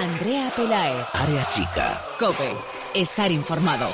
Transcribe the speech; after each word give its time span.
Andrea 0.00 0.50
Pelae. 0.56 1.04
Área 1.12 1.46
chica. 1.50 2.00
Cope. 2.18 2.56
Estar 2.94 3.30
informado. 3.30 3.86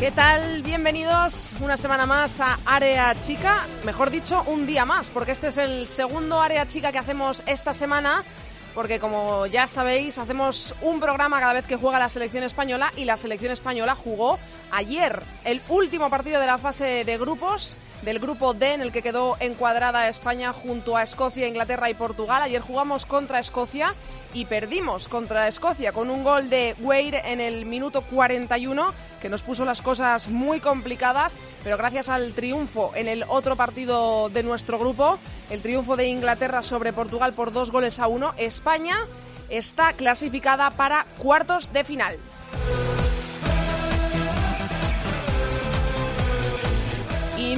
¿Qué 0.00 0.10
tal? 0.10 0.62
Bienvenidos 0.62 1.56
una 1.60 1.76
semana 1.76 2.06
más 2.06 2.38
a 2.40 2.58
Área 2.66 3.14
Chica, 3.14 3.66
mejor 3.84 4.10
dicho, 4.10 4.44
un 4.46 4.66
día 4.66 4.84
más, 4.84 5.10
porque 5.10 5.32
este 5.32 5.48
es 5.48 5.56
el 5.56 5.88
segundo 5.88 6.40
Área 6.40 6.66
Chica 6.66 6.92
que 6.92 6.98
hacemos 6.98 7.42
esta 7.46 7.72
semana, 7.72 8.22
porque 8.76 9.00
como 9.00 9.46
ya 9.46 9.66
sabéis, 9.66 10.18
hacemos 10.18 10.74
un 10.82 11.00
programa 11.00 11.40
cada 11.40 11.54
vez 11.54 11.64
que 11.64 11.76
juega 11.76 11.98
la 11.98 12.10
selección 12.10 12.44
española 12.44 12.92
y 12.94 13.06
la 13.06 13.16
selección 13.16 13.50
española 13.50 13.94
jugó 13.94 14.38
ayer 14.70 15.22
el 15.44 15.62
último 15.70 16.10
partido 16.10 16.40
de 16.40 16.46
la 16.46 16.58
fase 16.58 17.02
de 17.04 17.16
grupos 17.16 17.78
del 18.06 18.20
grupo 18.20 18.54
D 18.54 18.72
en 18.72 18.82
el 18.82 18.92
que 18.92 19.02
quedó 19.02 19.36
encuadrada 19.40 20.08
España 20.08 20.52
junto 20.52 20.96
a 20.96 21.02
Escocia, 21.02 21.48
Inglaterra 21.48 21.90
y 21.90 21.94
Portugal. 21.94 22.40
Ayer 22.40 22.62
jugamos 22.62 23.04
contra 23.04 23.40
Escocia 23.40 23.96
y 24.32 24.44
perdimos 24.44 25.08
contra 25.08 25.48
Escocia 25.48 25.90
con 25.90 26.08
un 26.08 26.22
gol 26.22 26.48
de 26.48 26.76
Wade 26.78 27.20
en 27.32 27.40
el 27.40 27.66
minuto 27.66 28.02
41 28.02 28.94
que 29.20 29.28
nos 29.28 29.42
puso 29.42 29.64
las 29.64 29.82
cosas 29.82 30.28
muy 30.28 30.60
complicadas, 30.60 31.36
pero 31.64 31.76
gracias 31.76 32.08
al 32.08 32.32
triunfo 32.32 32.92
en 32.94 33.08
el 33.08 33.24
otro 33.26 33.56
partido 33.56 34.28
de 34.28 34.44
nuestro 34.44 34.78
grupo, 34.78 35.18
el 35.50 35.60
triunfo 35.60 35.96
de 35.96 36.06
Inglaterra 36.06 36.62
sobre 36.62 36.92
Portugal 36.92 37.32
por 37.32 37.50
dos 37.50 37.72
goles 37.72 37.98
a 37.98 38.06
uno, 38.06 38.34
España 38.36 38.98
está 39.48 39.92
clasificada 39.94 40.70
para 40.70 41.06
cuartos 41.18 41.72
de 41.72 41.82
final. 41.82 42.18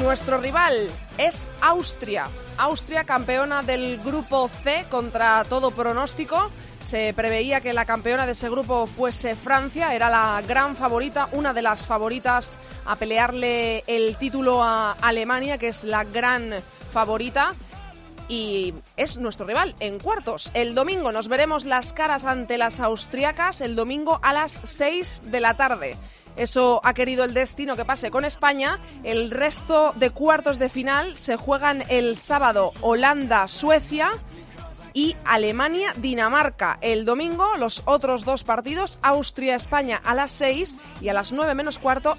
Nuestro 0.00 0.38
rival 0.38 0.88
es 1.18 1.48
Austria. 1.60 2.28
Austria, 2.56 3.04
campeona 3.04 3.62
del 3.62 3.98
grupo 3.98 4.48
C 4.62 4.86
contra 4.88 5.44
todo 5.44 5.72
pronóstico. 5.72 6.50
Se 6.78 7.12
preveía 7.14 7.60
que 7.60 7.72
la 7.72 7.84
campeona 7.84 8.24
de 8.24 8.32
ese 8.32 8.48
grupo 8.48 8.86
fuese 8.86 9.34
Francia, 9.34 9.94
era 9.94 10.08
la 10.08 10.40
gran 10.46 10.76
favorita, 10.76 11.28
una 11.32 11.52
de 11.52 11.62
las 11.62 11.84
favoritas 11.84 12.58
a 12.86 12.96
pelearle 12.96 13.82
el 13.86 14.16
título 14.16 14.62
a 14.62 14.92
Alemania, 14.92 15.58
que 15.58 15.68
es 15.68 15.82
la 15.82 16.04
gran 16.04 16.54
favorita. 16.92 17.54
Y 18.28 18.74
es 18.96 19.18
nuestro 19.18 19.46
rival 19.46 19.74
en 19.80 19.98
cuartos. 19.98 20.50
El 20.54 20.74
domingo 20.74 21.12
nos 21.12 21.28
veremos 21.28 21.64
las 21.64 21.92
caras 21.92 22.24
ante 22.24 22.58
las 22.58 22.78
austriacas, 22.80 23.60
el 23.60 23.74
domingo 23.74 24.20
a 24.22 24.32
las 24.32 24.60
6 24.64 25.22
de 25.26 25.40
la 25.40 25.56
tarde. 25.56 25.96
Eso 26.36 26.80
ha 26.84 26.94
querido 26.94 27.24
el 27.24 27.34
destino 27.34 27.74
que 27.74 27.84
pase 27.84 28.10
con 28.10 28.24
España. 28.24 28.78
El 29.02 29.30
resto 29.30 29.92
de 29.96 30.10
cuartos 30.10 30.58
de 30.58 30.68
final 30.68 31.16
se 31.16 31.36
juegan 31.36 31.82
el 31.88 32.16
sábado 32.16 32.72
Holanda-Suecia 32.80 34.10
y 34.92 35.16
Alemania-Dinamarca. 35.24 36.78
El 36.80 37.04
domingo 37.04 37.56
los 37.58 37.82
otros 37.86 38.24
dos 38.24 38.44
partidos, 38.44 38.98
Austria-España 39.02 40.00
a 40.04 40.14
las 40.14 40.30
6 40.32 40.76
y 41.00 41.08
a 41.08 41.12
las 41.12 41.32
9 41.32 41.54
menos 41.54 41.78
cuarto, 41.78 42.18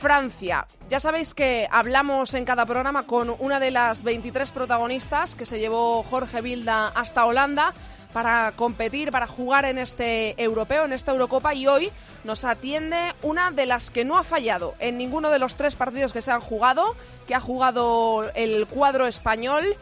Inglaterra-Francia. 0.00 0.66
Ya 0.88 0.98
sabéis 0.98 1.34
que 1.34 1.68
hablamos 1.70 2.34
en 2.34 2.44
cada 2.44 2.64
programa 2.64 3.06
con 3.06 3.34
una 3.38 3.60
de 3.60 3.70
las 3.70 4.02
23 4.02 4.50
protagonistas 4.50 5.36
que 5.36 5.46
se 5.46 5.58
llevó 5.58 6.02
Jorge 6.02 6.40
Vilda 6.40 6.88
hasta 6.88 7.26
Holanda 7.26 7.74
para 8.12 8.52
competir, 8.56 9.12
para 9.12 9.26
jugar 9.26 9.66
en 9.66 9.78
este 9.78 10.42
europeo, 10.42 10.84
en 10.84 10.92
esta 10.92 11.12
Eurocopa 11.12 11.54
y 11.54 11.66
hoy 11.66 11.92
nos 12.24 12.44
atiende 12.44 13.14
una 13.22 13.50
de 13.50 13.66
las 13.66 13.90
que 13.90 14.04
no 14.04 14.18
ha 14.18 14.24
fallado 14.24 14.74
en 14.80 14.98
ninguno 14.98 15.30
de 15.30 15.38
los 15.38 15.56
tres 15.56 15.76
partidos 15.76 16.12
que 16.12 16.22
se 16.22 16.32
han 16.32 16.40
jugado, 16.40 16.96
que 17.26 17.34
ha 17.34 17.40
jugado 17.40 18.30
el 18.34 18.66
cuadro 18.66 19.06
español. 19.06 19.76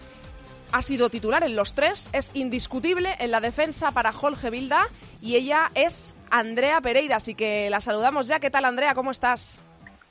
Ha 0.73 0.83
sido 0.83 1.09
titular 1.09 1.45
en 1.45 1.57
los 1.57 1.75
tres, 1.75 2.11
es 2.13 2.33
indiscutible 2.35 3.17
en 3.21 3.31
la 3.31 3.41
defensa 3.41 3.93
para 3.93 4.13
Jorge 4.13 4.51
Vilda 4.51 4.89
y 5.23 5.37
ella 5.37 5.71
es 5.75 6.17
Andrea 6.31 6.83
Pereira, 6.83 7.17
así 7.17 7.35
que 7.35 7.71
la 7.71 7.81
saludamos 7.81 8.27
ya. 8.27 8.41
¿Qué 8.41 8.51
tal 8.51 8.67
Andrea? 8.67 8.95
¿Cómo 8.95 9.11
estás? 9.11 9.63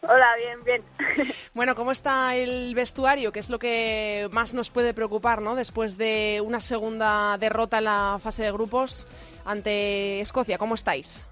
Hola, 0.02 0.36
bien, 0.38 0.64
bien. 0.64 0.84
Bueno, 1.54 1.74
¿cómo 1.74 1.92
está 1.92 2.36
el 2.36 2.76
vestuario? 2.76 3.32
¿Qué 3.32 3.40
es 3.40 3.50
lo 3.50 3.58
que 3.58 4.30
más 4.32 4.54
nos 4.54 4.70
puede 4.70 4.94
preocupar, 4.94 5.42
¿no? 5.42 5.56
Después 5.56 5.98
de 5.98 6.40
una 6.46 6.60
segunda 6.60 7.36
derrota 7.40 7.80
en 7.80 7.86
la 7.86 8.20
fase 8.22 8.44
de 8.44 8.52
grupos 8.52 9.08
ante 9.44 10.22
Escocia, 10.22 10.60
¿cómo 10.60 10.76
estáis? 10.76 11.28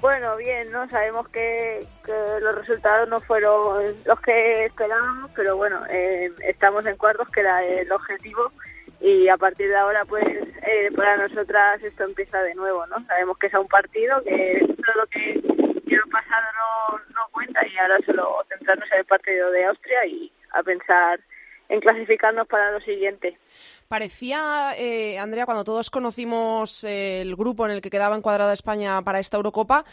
Bueno, 0.00 0.36
bien, 0.36 0.70
¿no? 0.72 0.88
Sabemos 0.88 1.28
que, 1.28 1.86
que 2.04 2.12
los 2.40 2.54
resultados 2.54 3.08
no 3.08 3.20
fueron 3.20 3.94
los 4.04 4.20
que 4.20 4.66
esperábamos, 4.66 5.30
pero 5.34 5.56
bueno, 5.56 5.80
eh, 5.90 6.30
estamos 6.46 6.84
en 6.86 6.96
cuartos, 6.96 7.28
que 7.28 7.40
era 7.40 7.62
el 7.62 7.90
objetivo, 7.92 8.52
y 9.00 9.28
a 9.28 9.36
partir 9.36 9.68
de 9.68 9.76
ahora, 9.76 10.04
pues, 10.06 10.24
eh, 10.26 10.90
para 10.96 11.16
nosotras 11.16 11.82
esto 11.82 12.04
empieza 12.04 12.38
de 12.40 12.54
nuevo, 12.54 12.86
¿no? 12.86 13.04
Sabemos 13.06 13.38
que 13.38 13.48
es 13.48 13.54
un 13.54 13.68
partido, 13.68 14.22
que 14.22 14.66
todo 14.66 14.96
lo 14.96 15.06
que 15.08 15.40
ya 15.86 15.98
ha 15.98 16.10
pasado 16.10 16.98
no, 17.13 17.13
y 17.62 17.78
ahora 17.78 17.98
solo 18.04 18.44
centrarnos 18.48 18.90
en 18.92 18.98
el 18.98 19.04
partido 19.04 19.50
de 19.50 19.64
Austria 19.66 20.06
y 20.06 20.32
a 20.52 20.62
pensar 20.62 21.20
en 21.68 21.80
clasificarnos 21.80 22.46
para 22.46 22.72
lo 22.72 22.80
siguiente. 22.80 23.38
Parecía, 23.88 24.72
eh, 24.76 25.18
Andrea, 25.18 25.46
cuando 25.46 25.64
todos 25.64 25.90
conocimos 25.90 26.84
eh, 26.84 27.20
el 27.20 27.36
grupo 27.36 27.66
en 27.66 27.72
el 27.72 27.80
que 27.80 27.90
quedaba 27.90 28.16
encuadrada 28.16 28.52
España 28.52 29.00
para 29.02 29.20
esta 29.20 29.36
Eurocopa, 29.36 29.84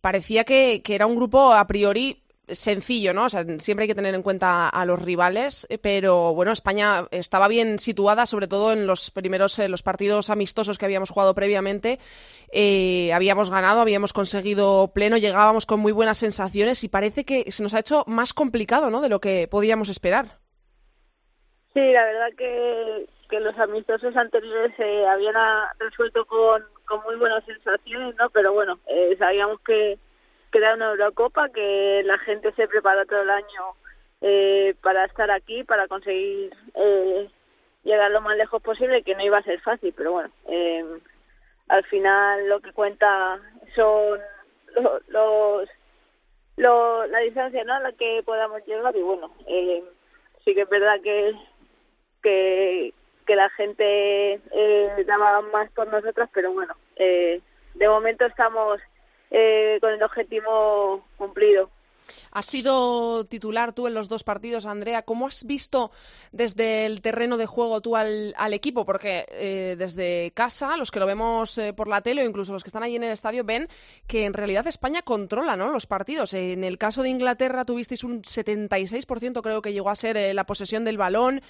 parecía 0.00 0.44
que, 0.44 0.82
que 0.82 0.94
era 0.94 1.06
un 1.06 1.16
grupo 1.16 1.52
a 1.52 1.66
priori 1.66 2.23
sencillo, 2.48 3.14
¿no? 3.14 3.24
O 3.24 3.28
sea, 3.28 3.44
siempre 3.58 3.84
hay 3.84 3.88
que 3.88 3.94
tener 3.94 4.14
en 4.14 4.22
cuenta 4.22 4.68
a 4.68 4.84
los 4.86 5.00
rivales, 5.02 5.66
eh, 5.70 5.78
pero 5.78 6.34
bueno, 6.34 6.52
España 6.52 7.06
estaba 7.10 7.48
bien 7.48 7.78
situada, 7.78 8.26
sobre 8.26 8.48
todo 8.48 8.72
en 8.72 8.86
los 8.86 9.10
primeros 9.10 9.58
eh, 9.58 9.68
los 9.68 9.82
partidos 9.82 10.30
amistosos 10.30 10.78
que 10.78 10.84
habíamos 10.84 11.10
jugado 11.10 11.34
previamente. 11.34 11.98
Eh, 12.52 13.12
habíamos 13.12 13.50
ganado, 13.50 13.80
habíamos 13.80 14.12
conseguido 14.12 14.92
pleno, 14.94 15.16
llegábamos 15.16 15.66
con 15.66 15.80
muy 15.80 15.92
buenas 15.92 16.18
sensaciones 16.18 16.84
y 16.84 16.88
parece 16.88 17.24
que 17.24 17.50
se 17.50 17.62
nos 17.62 17.74
ha 17.74 17.80
hecho 17.80 18.04
más 18.06 18.32
complicado, 18.32 18.90
¿no? 18.90 19.00
De 19.00 19.08
lo 19.08 19.20
que 19.20 19.48
podíamos 19.50 19.88
esperar. 19.88 20.38
Sí, 21.72 21.80
la 21.80 22.04
verdad 22.04 22.28
que, 22.38 23.06
los 23.40 23.58
amistosos 23.58 24.14
anteriores 24.14 24.72
se 24.76 25.06
habían 25.06 25.34
ah, 25.36 25.72
resuelto 25.80 26.24
con, 26.24 26.62
con 26.86 27.02
muy 27.02 27.16
buenas 27.16 27.44
sensaciones, 27.44 28.14
¿no? 28.14 28.30
Pero 28.30 28.52
bueno, 28.52 28.78
eh, 28.86 29.16
sabíamos 29.18 29.60
que, 29.62 29.98
que 30.54 30.58
era 30.58 30.74
una 30.74 30.90
Eurocopa, 30.90 31.48
que 31.48 32.02
la 32.04 32.16
gente 32.18 32.52
se 32.52 32.68
prepara 32.68 33.04
todo 33.06 33.22
el 33.22 33.30
año 33.30 33.74
eh, 34.20 34.76
para 34.82 35.04
estar 35.04 35.28
aquí, 35.32 35.64
para 35.64 35.88
conseguir 35.88 36.54
eh, 36.76 37.28
llegar 37.82 38.12
lo 38.12 38.20
más 38.20 38.36
lejos 38.36 38.62
posible, 38.62 39.02
que 39.02 39.16
no 39.16 39.24
iba 39.24 39.38
a 39.38 39.42
ser 39.42 39.60
fácil, 39.62 39.92
pero 39.96 40.12
bueno, 40.12 40.30
eh, 40.46 40.84
al 41.66 41.82
final 41.86 42.48
lo 42.48 42.60
que 42.60 42.72
cuenta 42.72 43.40
son 43.74 44.20
lo- 44.76 45.00
los, 45.08 45.68
lo, 46.56 47.04
la 47.08 47.18
distancia 47.18 47.64
¿no? 47.64 47.74
a 47.74 47.80
la 47.80 47.90
que 47.90 48.22
podamos 48.24 48.64
llegar 48.64 48.94
y 48.94 49.02
bueno, 49.02 49.34
eh, 49.48 49.82
sí 50.44 50.54
que 50.54 50.60
es 50.62 50.68
verdad 50.68 51.00
que 51.02 51.34
que, 52.22 52.94
que 53.26 53.34
la 53.34 53.50
gente 53.50 54.34
eh, 54.52 55.04
daba 55.04 55.40
más 55.40 55.68
por 55.72 55.88
nosotras, 55.88 56.30
pero 56.32 56.52
bueno, 56.52 56.76
eh, 56.94 57.40
de 57.74 57.88
momento 57.88 58.24
estamos 58.24 58.80
eh, 59.36 59.78
con 59.80 59.92
el 59.92 60.02
objetivo 60.02 61.04
cumplido. 61.16 61.68
Has 62.32 62.46
sido 62.46 63.24
titular 63.26 63.72
tú 63.72 63.86
en 63.86 63.94
los 63.94 64.08
dos 64.08 64.24
partidos, 64.24 64.66
Andrea. 64.66 65.02
¿Cómo 65.02 65.26
has 65.26 65.44
visto 65.44 65.90
desde 66.32 66.86
el 66.86 67.00
terreno 67.00 67.36
de 67.36 67.46
juego 67.46 67.80
tú 67.80 67.96
al, 67.96 68.34
equipo? 68.52 68.84
Porque 68.84 69.24
eh, 69.30 69.76
desde 69.78 70.32
casa, 70.34 70.76
los 70.76 70.90
que 70.90 71.00
lo 71.00 71.06
vemos 71.06 71.56
eh, 71.58 71.72
por 71.72 71.88
la 71.88 72.00
tele 72.00 72.22
o 72.22 72.26
incluso 72.28 72.52
los 72.52 72.62
que 72.64 72.68
están 72.68 72.82
allí 72.82 72.96
en 72.96 73.04
el 73.04 73.12
estadio 73.12 73.44
ven 73.44 73.68
que 74.06 74.24
en 74.24 74.34
realidad 74.34 74.66
España 74.66 75.02
controla 75.02 75.56
¿no? 75.56 75.70
los 75.70 75.86
partidos. 75.86 76.34
En 76.34 76.64
el 76.64 76.76
caso 76.78 77.02
de 77.02 77.10
Inglaterra 77.10 77.64
tuvisteis 77.64 78.04
un 78.04 78.22
76%, 78.22 79.40
creo 79.42 79.62
que 79.62 79.72
llegó 79.72 79.90
a 79.90 79.94
ser 79.96 80.16
eh, 80.16 80.34
la 80.34 80.44
posesión 80.44 80.84
del 80.84 80.98
balón. 80.98 81.40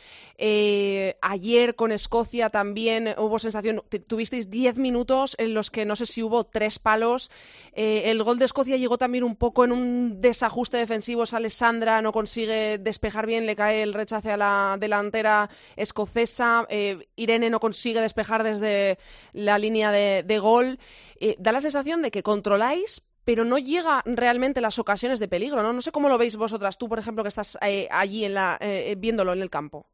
Ayer 1.20 1.75
con 1.75 1.93
Escocia 1.93 2.50
también 2.50 3.14
hubo 3.19 3.38
sensación, 3.38 3.82
te- 3.88 3.99
tuvisteis 3.99 4.50
10 4.50 4.78
minutos 4.78 5.34
en 5.38 5.55
los 5.55 5.70
que 5.70 5.84
no 5.84 5.96
sé 5.96 6.06
si 6.06 6.23
hubo 6.23 6.44
tres 6.44 6.78
palos. 6.78 7.31
El 7.73 8.23
gol 8.23 8.38
de 8.38 8.44
Escocia 8.44 8.76
llegó 8.76 8.99
también 8.99 9.25
un 9.25 9.37
poco 9.37 9.64
en 9.64 9.73
un 9.73 10.20
desajuste 10.44 10.76
defensivo. 10.76 11.25
Sale 11.25 11.49
Sandra, 11.49 12.02
no 12.02 12.12
consigue 12.12 12.76
despejar 12.79 13.26
bien, 13.26 13.46
le 13.46 13.56
cae 13.56 13.82
el 13.82 13.94
rechace 13.94 14.31
a 14.31 14.37
la 14.37 14.76
delantera 14.79 15.49
escocesa. 15.76 16.67
Eh, 16.69 17.08
Irene 17.17 17.49
no 17.49 17.61
consigue 17.61 18.00
despejar 18.00 18.43
desde 18.43 18.99
la 19.32 19.56
línea 19.58 19.91
de, 19.91 20.38
gol. 20.38 20.79
Eh, 21.19 21.37
da 21.38 21.52
la 21.52 21.61
sensación 21.61 22.02
de 22.02 22.11
que 22.11 22.23
controláis, 22.23 23.02
pero 23.25 23.44
no 23.44 23.58
llega 23.58 24.02
realmente 24.05 24.61
las 24.61 24.79
ocasiones 24.79 25.19
de 25.19 25.29
peligro, 25.29 25.62
¿no? 25.62 25.73
No 25.73 25.81
sé 25.81 25.93
cómo 25.93 26.11
lo 26.11 26.19
veis 26.19 26.37
vosotras, 26.37 26.76
tú, 26.76 26.88
por 26.88 26.99
ejemplo, 26.99 27.25
que 27.25 27.29
estás 27.29 27.56
eh, 27.62 27.88
allí 27.90 28.26
en 28.26 28.35
la, 28.35 28.58
eh, 28.61 28.94
viéndolo 28.99 29.32
en 29.32 29.40
el 29.40 29.49
campo. 29.49 29.87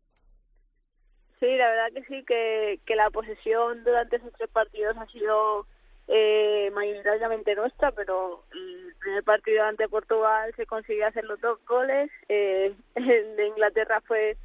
Sí, 1.39 1.47
la 1.47 1.69
verdad 1.71 1.93
que 1.95 2.05
sí, 2.05 2.25
que, 2.27 2.81
que 2.85 2.97
la 2.97 3.09
posesión 3.11 3.85
durante 3.85 4.17
esos 4.17 4.33
tres 4.37 4.51
partidos 4.51 4.97
ha 4.97 5.07
sido 5.07 5.67
eh, 6.13 6.71
mayoritariamente 6.75 7.55
nuestra, 7.55 7.93
pero 7.93 8.43
el 8.53 8.95
primer 8.99 9.23
partido 9.23 9.63
ante 9.63 9.89
Portugal 9.89 10.53
se 10.57 10.67
consiguió 10.67 11.07
hacer 11.07 11.25
los 11.25 11.41
dos 11.41 11.65
goles, 11.67 12.11
eh, 12.29 12.75
el 12.97 13.37
de 13.37 13.47
Inglaterra 13.47 14.01
fue 14.01 14.37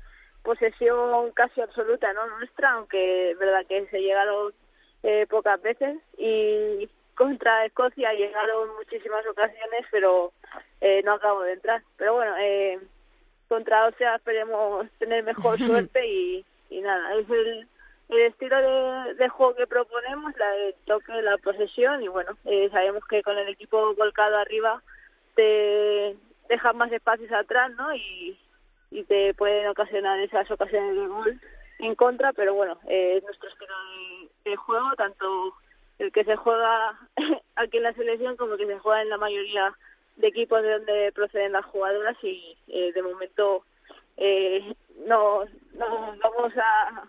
posesión 0.43 1.31
casi 1.31 1.61
absoluta, 1.61 2.13
¿no? 2.13 2.37
Nuestra, 2.37 2.73
aunque 2.73 3.31
es 3.31 3.39
verdad 3.39 3.65
que 3.67 3.87
se 3.87 3.99
llegaron 3.99 4.53
eh, 5.01 5.25
pocas 5.27 5.59
veces 5.61 5.97
y 6.19 6.87
contra 7.15 7.65
Escocia 7.65 8.13
llegaron 8.13 8.75
muchísimas 8.75 9.25
ocasiones, 9.25 9.85
pero 9.89 10.33
eh, 10.81 11.01
no 11.03 11.13
acabo 11.13 11.41
de 11.41 11.53
entrar. 11.53 11.81
Pero 11.97 12.13
bueno, 12.13 12.35
eh, 12.37 12.79
contra 13.47 13.85
Austria 13.85 14.15
esperemos 14.15 14.87
tener 14.99 15.23
mejor 15.23 15.57
suerte 15.65 16.05
y, 16.05 16.45
y 16.69 16.81
nada, 16.81 17.15
es 17.15 17.27
el, 17.27 17.67
el 18.09 18.21
estilo 18.21 18.55
de, 19.15 19.29
juego 19.29 19.55
que 19.55 19.67
proponemos, 19.67 20.37
la 20.37 20.49
de 20.51 20.75
toque, 20.85 21.21
la 21.21 21.37
posesión 21.37 22.03
y 22.03 22.07
bueno, 22.07 22.37
eh, 22.45 22.69
sabemos 22.71 23.03
que 23.07 23.23
con 23.23 23.37
el 23.37 23.47
equipo 23.49 23.93
volcado 23.95 24.37
arriba 24.37 24.81
te 25.35 26.15
dejan 26.49 26.77
más 26.77 26.91
espacios 26.91 27.31
atrás, 27.31 27.71
¿no? 27.71 27.93
Y, 27.93 28.37
y 28.91 29.03
te 29.03 29.33
pueden 29.33 29.67
ocasionar 29.67 30.19
esas 30.19 30.49
ocasiones 30.51 30.95
de 30.95 31.07
gol 31.07 31.41
en 31.79 31.95
contra, 31.95 32.31
pero 32.33 32.53
bueno, 32.53 32.77
eh, 32.87 33.17
es 33.17 33.23
nuestro 33.23 33.49
estilo 33.49 33.73
de, 34.43 34.51
de, 34.51 34.55
juego, 34.55 34.95
tanto 34.95 35.53
el 35.99 36.11
que 36.11 36.23
se 36.23 36.35
juega 36.35 36.97
aquí 37.55 37.77
en 37.77 37.83
la 37.83 37.93
selección 37.93 38.37
como 38.37 38.53
el 38.53 38.59
que 38.59 38.67
se 38.67 38.79
juega 38.79 39.01
en 39.01 39.09
la 39.09 39.17
mayoría 39.17 39.75
de 40.17 40.27
equipos 40.27 40.61
de 40.61 40.71
donde 40.71 41.11
proceden 41.13 41.51
las 41.51 41.65
jugadoras 41.65 42.15
y 42.23 42.57
eh, 42.67 42.91
de 42.93 43.01
momento 43.01 43.63
eh, 44.17 44.75
no, 45.05 45.43
no 45.73 46.15
vamos 46.21 46.53
a, 46.57 47.03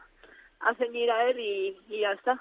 a 0.60 0.74
ceñir 0.74 1.10
a 1.10 1.28
él 1.28 1.38
y, 1.38 2.00
ya 2.00 2.12
está. 2.12 2.40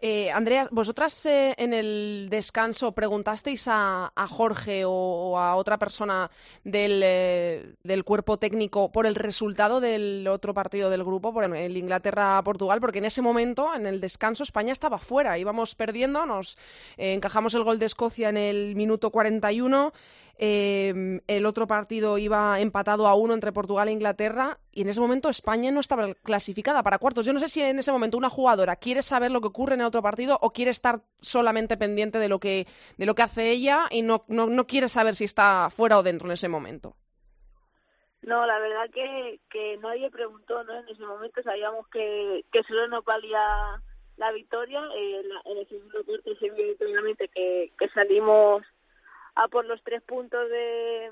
Eh, 0.00 0.30
Andrea, 0.30 0.68
vosotras 0.70 1.26
eh, 1.26 1.54
en 1.58 1.74
el 1.74 2.28
descanso 2.30 2.92
preguntasteis 2.92 3.66
a, 3.66 4.12
Jorge 4.28 4.84
o, 4.84 4.92
o, 4.92 5.38
a 5.38 5.56
otra 5.56 5.76
persona 5.76 6.30
del, 6.62 7.00
eh, 7.04 7.74
del, 7.82 8.04
cuerpo 8.04 8.38
técnico 8.38 8.92
por 8.92 9.06
el 9.06 9.16
resultado 9.16 9.80
del 9.80 10.28
otro 10.28 10.54
partido 10.54 10.88
del 10.88 11.02
grupo, 11.02 11.34
por 11.34 11.42
el 11.44 11.76
Inglaterra-Portugal, 11.76 12.80
porque 12.80 12.98
en 12.98 13.06
ese 13.06 13.22
momento, 13.22 13.74
en 13.74 13.86
el 13.86 14.00
descanso, 14.00 14.44
España 14.44 14.72
estaba 14.72 14.98
fuera, 14.98 15.36
íbamos 15.36 15.74
perdiendo, 15.74 16.24
nos 16.26 16.56
eh, 16.96 17.14
encajamos 17.14 17.54
el 17.54 17.64
gol 17.64 17.80
de 17.80 17.86
Escocia 17.86 18.28
en 18.28 18.36
el 18.36 18.76
minuto 18.76 19.10
41. 19.10 19.92
Eh, 20.40 21.20
el 21.26 21.46
otro 21.46 21.66
partido 21.66 22.16
iba 22.16 22.60
empatado 22.60 23.08
a 23.08 23.14
uno 23.14 23.34
entre 23.34 23.50
Portugal 23.50 23.88
e 23.88 23.92
Inglaterra 23.92 24.58
y 24.70 24.82
en 24.82 24.88
ese 24.88 25.00
momento 25.00 25.28
España 25.28 25.72
no 25.72 25.80
estaba 25.80 26.14
clasificada 26.22 26.84
para 26.84 26.98
cuartos. 26.98 27.26
Yo 27.26 27.32
no 27.32 27.40
sé 27.40 27.48
si 27.48 27.60
en 27.60 27.80
ese 27.80 27.90
momento 27.90 28.16
una 28.16 28.30
jugadora 28.30 28.76
quiere 28.76 29.02
saber 29.02 29.32
lo 29.32 29.40
que 29.40 29.48
ocurre 29.48 29.74
en 29.74 29.80
el 29.80 29.88
otro 29.88 30.00
partido 30.00 30.38
o 30.40 30.52
quiere 30.52 30.70
estar 30.70 31.00
solamente 31.20 31.76
pendiente 31.76 32.20
de 32.20 32.28
lo 32.28 32.38
que, 32.38 32.68
de 32.96 33.06
lo 33.06 33.16
que 33.16 33.22
hace 33.22 33.50
ella 33.50 33.86
y 33.90 34.02
no, 34.02 34.24
no, 34.28 34.46
no 34.46 34.66
quiere 34.68 34.86
saber 34.86 35.16
si 35.16 35.24
está 35.24 35.70
fuera 35.70 35.98
o 35.98 36.04
dentro 36.04 36.28
en 36.28 36.32
ese 36.32 36.48
momento. 36.48 36.94
No, 38.22 38.46
la 38.46 38.60
verdad 38.60 38.90
que, 38.94 39.40
que 39.50 39.76
nadie 39.78 40.08
preguntó, 40.10 40.62
¿no? 40.62 40.78
En 40.78 40.88
ese 40.88 41.02
momento 41.02 41.42
sabíamos 41.42 41.88
que, 41.88 42.44
que 42.52 42.62
solo 42.62 42.86
nos 42.86 43.04
valía 43.04 43.40
la 44.16 44.30
victoria. 44.30 44.82
Eh, 44.96 45.22
la, 45.24 45.50
en 45.50 45.58
el 45.58 45.68
segundo 45.68 46.04
corte 46.04 46.36
se 46.36 46.50
vio 46.50 46.76
claramente 46.76 47.28
que, 47.28 47.72
que 47.76 47.88
salimos 47.88 48.62
a 49.38 49.48
por 49.48 49.64
los 49.64 49.82
tres 49.82 50.02
puntos 50.02 50.48
de, 50.50 51.10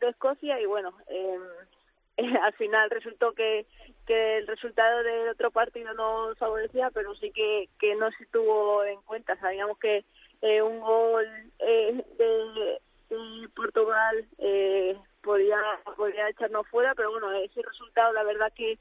Escocia 0.00 0.60
y 0.60 0.66
bueno, 0.66 0.92
eh, 1.08 1.38
eh, 2.18 2.36
al 2.42 2.52
final 2.54 2.90
resultó 2.90 3.32
que, 3.32 3.66
que 4.06 4.38
el 4.38 4.46
resultado 4.46 5.02
del 5.02 5.28
otro 5.28 5.50
partido 5.50 5.94
no 5.94 6.34
favorecía, 6.36 6.90
pero 6.90 7.14
sí 7.14 7.30
que, 7.30 7.68
que 7.78 7.94
no 7.94 8.10
se 8.12 8.26
tuvo 8.26 8.84
en 8.84 9.00
cuenta. 9.02 9.36
Sabíamos 9.36 9.78
que 9.78 10.04
eh, 10.42 10.60
un 10.60 10.80
gol 10.80 11.26
eh, 11.58 12.04
de, 12.18 13.14
de, 13.16 13.48
Portugal 13.56 14.26
eh, 14.38 14.98
podía, 15.22 15.58
podía 15.96 16.28
echarnos 16.28 16.68
fuera, 16.68 16.94
pero 16.94 17.12
bueno, 17.12 17.32
ese 17.32 17.62
resultado 17.62 18.12
la 18.12 18.24
verdad 18.24 18.52
que 18.54 18.78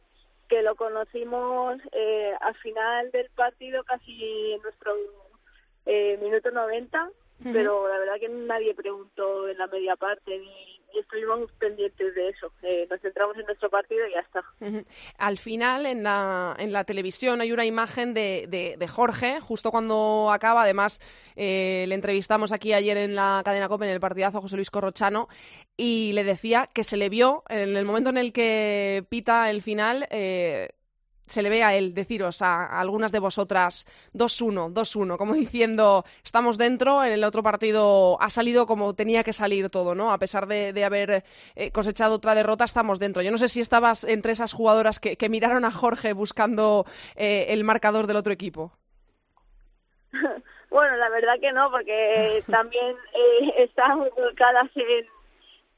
que 0.50 0.62
lo 0.62 0.76
conocimos 0.76 1.80
eh, 1.94 2.34
al 2.42 2.56
final 2.56 3.10
del 3.12 3.30
partido 3.32 3.84
casi 3.84 4.52
en 4.54 4.62
nuestro 4.62 4.94
eh, 5.86 6.20
minuto 6.22 6.52
90 6.52 7.10
pero 7.52 7.88
la 7.88 7.98
verdad 7.98 8.20
que 8.20 8.30
nadie 8.30 8.74
preguntó 8.74 9.48
en 9.50 9.58
la 9.58 9.68
media 9.68 9.96
parte 9.96 10.38
ni, 10.38 10.80
ni 10.94 11.00
estuvimos 11.00 11.52
pendientes 11.54 12.16
de 12.16 12.30
eso. 12.30 12.52
Eh, 12.62 12.88
nos 12.90 13.02
centramos 13.02 13.38
en 13.38 13.46
nuestro 13.46 13.70
partido 13.70 14.06
y 14.08 14.14
ya 14.14 14.20
está. 14.20 14.44
Uh 14.60 14.66
-huh. 14.66 14.86
Al 15.18 15.38
final, 15.38 15.86
en 15.86 16.04
la, 16.04 16.56
en 16.60 16.72
la 16.72 16.84
televisión 16.84 17.42
hay 17.42 17.52
una 17.52 17.66
imagen 17.66 18.14
de, 18.14 18.46
de, 18.48 18.76
de 18.78 18.88
Jorge, 18.88 19.40
justo 19.42 19.72
cuando 19.72 20.30
acaba. 20.32 20.64
Además, 20.64 21.02
eh, 21.36 21.86
le 21.88 21.96
entrevistamos 21.96 22.52
aquí 22.52 22.74
ayer 22.74 22.98
en 22.98 23.16
la 23.16 23.42
cadena 23.44 23.68
COPE, 23.68 23.86
en 23.86 23.92
el 23.92 24.00
partidazo, 24.00 24.42
José 24.42 24.56
Luis 24.56 24.70
Corrochano, 24.72 25.28
y 25.76 26.14
le 26.14 26.24
decía 26.24 26.70
que 26.74 26.84
se 26.84 26.98
le 26.98 27.10
vio 27.10 27.44
en 27.50 27.76
el 27.76 27.86
momento 27.86 28.10
en 28.12 28.18
el 28.18 28.32
que 28.32 29.04
pita 29.10 29.50
el 29.50 29.62
final. 29.62 30.08
Eh, 30.12 30.70
se 31.26 31.42
le 31.42 31.50
ve 31.50 31.64
a 31.64 31.76
él 31.76 31.94
deciros 31.94 32.42
a, 32.42 32.80
algunas 32.80 33.12
de 33.12 33.20
vosotras 33.20 33.86
2-1, 34.14 34.74
2-1, 34.74 35.18
como 35.18 35.34
diciendo 35.34 36.04
estamos 36.24 36.58
dentro, 36.58 37.04
en 37.04 37.14
el 37.14 37.24
otro 37.24 37.44
partido 37.44 38.18
ha 38.22 38.30
salido 38.30 38.66
como 38.68 38.94
tenía 38.94 39.24
que 39.24 39.34
salir 39.34 39.70
todo, 39.70 39.96
¿no? 39.96 40.12
A 40.12 40.18
pesar 40.18 40.48
de, 40.48 40.74
de 40.74 40.84
haber 40.86 41.24
eh, 41.56 41.72
cosechado 41.72 42.16
otra 42.16 42.36
derrota, 42.36 42.66
estamos 42.66 43.00
dentro. 43.00 43.22
Yo 43.22 43.32
no 43.32 43.38
sé 43.38 43.48
si 43.48 43.62
estabas 43.62 44.04
entre 44.04 44.32
esas 44.32 44.54
jugadoras 44.54 45.00
que, 45.00 45.16
que 45.18 45.30
miraron 45.30 45.66
a 45.66 45.72
Jorge 45.72 46.14
buscando 46.14 46.86
eh, 47.16 47.48
el 47.50 47.64
marcador 47.64 48.08
del 48.08 48.18
otro 48.18 48.34
equipo. 48.34 48.72
Bueno, 50.74 50.98
la 50.98 51.08
verdad 51.10 51.40
que 51.40 51.52
no, 51.52 51.70
porque 51.70 52.44
también 52.50 52.96
eh, 53.14 53.54
estábamos 53.58 54.10
volcadas 54.16 54.72
en, 54.74 55.06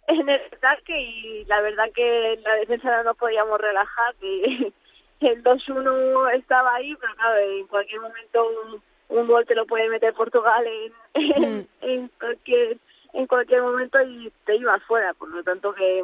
en 0.07 0.29
el 0.29 0.41
ataque 0.53 0.97
y 0.97 1.43
la 1.43 1.59
verdad 1.59 1.89
que 1.93 2.33
en 2.35 2.43
la 2.43 2.55
defensa 2.55 2.89
no 2.95 3.03
nos 3.03 3.17
podíamos 3.17 3.59
relajar. 3.59 4.15
Y, 4.21 4.73
el 5.19 5.43
2-1 5.43 6.33
estaba 6.35 6.75
ahí, 6.75 6.95
pero 6.95 7.15
claro, 7.15 7.37
en 7.37 7.67
cualquier 7.67 8.01
momento 8.01 8.47
un, 8.63 8.81
un 9.17 9.27
gol 9.27 9.45
te 9.45 9.55
lo 9.55 9.65
puede 9.65 9.89
meter 9.89 10.13
Portugal 10.13 10.65
en, 10.65 10.93
en, 11.13 11.57
mm. 11.59 11.67
en, 11.81 12.07
cualquier 12.19 12.77
en 13.13 13.27
cualquier 13.27 13.61
momento 13.61 14.01
y 14.01 14.31
te 14.45 14.55
ibas 14.55 14.83
fuera, 14.83 15.13
por 15.13 15.29
lo 15.29 15.43
tanto 15.43 15.73
que 15.73 16.03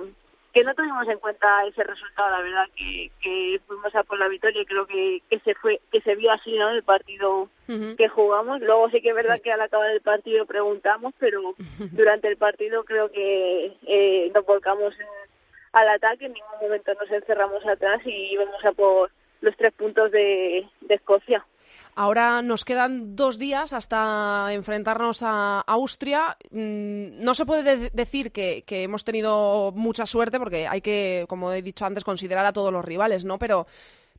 que 0.54 0.64
no 0.64 0.74
tuvimos 0.74 1.08
en 1.08 1.20
cuenta 1.20 1.66
ese 1.66 1.84
resultado, 1.84 2.30
la 2.30 2.42
verdad 2.42 2.66
que, 2.76 3.10
que 3.22 3.62
fuimos 3.68 3.94
a 3.96 4.04
por 4.04 4.20
la 4.20 4.28
victoria 4.28 4.62
y 4.62 4.66
creo 4.66 4.86
que, 4.86 5.22
que 5.30 5.40
se 5.40 5.56
fue 5.56 5.80
que 5.92 6.02
se 6.02 6.16
vio 6.16 6.32
así 6.32 6.58
no 6.58 6.70
el 6.70 6.84
partido 6.84 7.44
uh 7.44 7.50
-huh. 7.68 7.96
que 7.96 8.10
jugamos. 8.10 8.60
Luego 8.62 8.90
sí 8.90 9.02
que 9.02 9.10
es 9.10 9.16
verdad 9.16 9.38
sí. 9.38 9.44
que 9.44 9.54
al 9.54 9.62
acabar 9.62 9.90
el 9.92 10.02
partido 10.02 10.46
preguntamos, 10.46 11.14
pero 11.20 11.56
durante 11.92 12.28
el 12.28 12.38
partido 12.38 12.84
creo 12.84 13.10
que 13.12 13.78
eh, 13.88 14.32
nos 14.34 14.46
volcamos 14.46 14.94
en, 15.00 15.08
al 15.74 15.90
ataque, 15.90 16.26
en 16.26 16.34
ningún 16.34 16.60
momento 16.62 16.94
nos 16.94 17.10
encerramos 17.12 17.66
atrás 17.66 18.02
y 18.06 18.34
íbamos 18.34 18.64
a 18.66 18.72
por 18.72 19.12
los 19.42 19.56
tres 19.58 19.74
puntos 19.74 20.12
de, 20.12 20.68
de 20.82 20.96
Escocia. 20.96 21.46
Ahora 21.96 22.42
nos 22.42 22.64
quedan 22.64 23.16
dos 23.16 23.38
días 23.38 23.74
hasta 23.74 24.48
enfrentarnos 24.52 25.24
a 25.24 25.62
Austria. 25.62 26.38
No 26.52 27.34
se 27.34 27.46
puede 27.46 27.64
de 27.64 27.90
decir 27.90 28.32
que, 28.32 28.64
que, 28.66 28.84
hemos 28.84 29.04
tenido 29.04 29.74
mucha 29.76 30.06
suerte 30.06 30.40
porque 30.40 30.68
hay 30.68 30.82
que, 30.82 31.26
como 31.28 31.52
he 31.52 31.62
dicho 31.62 31.86
antes, 31.86 32.06
considerar 32.06 32.46
a 32.46 32.54
todos 32.54 32.72
los 32.72 32.86
rivales, 32.86 33.26
¿no? 33.26 33.38
Pero 33.40 33.68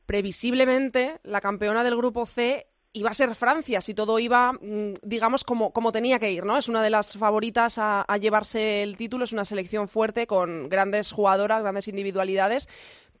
previsiblemente 0.05 1.19
la 1.23 1.41
campeona 1.41 1.83
del 1.83 1.97
grupo 1.97 2.25
C 2.25 2.67
iba 2.93 3.09
a 3.09 3.13
ser 3.13 3.35
Francia 3.35 3.81
si 3.81 3.93
todo 3.93 4.19
iba, 4.19 4.53
digamos, 5.01 5.43
como, 5.43 5.73
como 5.73 5.91
tenía 5.91 6.19
que 6.19 6.31
ir, 6.31 6.45
¿no? 6.45 6.57
Es 6.57 6.69
una 6.69 6.81
de 6.83 6.91
las 6.91 7.17
favoritas 7.17 7.77
a, 7.77 8.01
a 8.01 8.17
llevarse 8.17 8.83
el 8.83 8.97
título, 8.97 9.23
es 9.23 9.33
una 9.33 9.45
selección 9.45 9.87
fuerte 9.87 10.27
con 10.27 10.69
grandes 10.69 11.11
jugadoras, 11.11 11.63
grandes 11.63 11.87
individualidades 11.87 12.69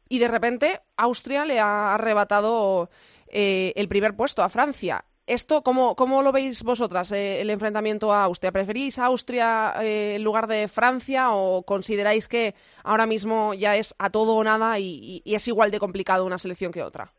y 0.09 0.19
de 0.19 0.27
repente 0.27 0.81
Austria 0.95 1.45
le 1.45 1.59
ha 1.59 1.95
arrebatado 1.95 2.89
eh, 3.27 3.73
el 3.75 3.87
primer 3.87 4.15
puesto 4.15 4.43
a 4.43 4.49
Francia. 4.49 5.05
¿Esto 5.25 5.63
cómo, 5.63 5.95
cómo 5.95 6.21
lo 6.21 6.33
veis 6.33 6.63
vosotras, 6.63 7.11
eh, 7.13 7.41
el 7.41 7.49
enfrentamiento 7.49 8.13
a 8.13 8.25
Austria? 8.25 8.51
¿Preferís 8.51 8.99
a 8.99 9.05
Austria 9.05 9.73
eh, 9.81 10.15
en 10.17 10.23
lugar 10.23 10.47
de 10.47 10.67
Francia 10.67 11.31
o 11.31 11.63
consideráis 11.63 12.27
que 12.27 12.53
ahora 12.83 13.05
mismo 13.05 13.53
ya 13.53 13.77
es 13.77 13.95
a 13.97 14.09
todo 14.09 14.35
o 14.35 14.43
nada 14.43 14.77
y, 14.77 15.21
y 15.23 15.33
es 15.33 15.47
igual 15.47 15.71
de 15.71 15.79
complicado 15.79 16.25
una 16.25 16.37
selección 16.37 16.71
que 16.71 16.83
otra? 16.83 17.13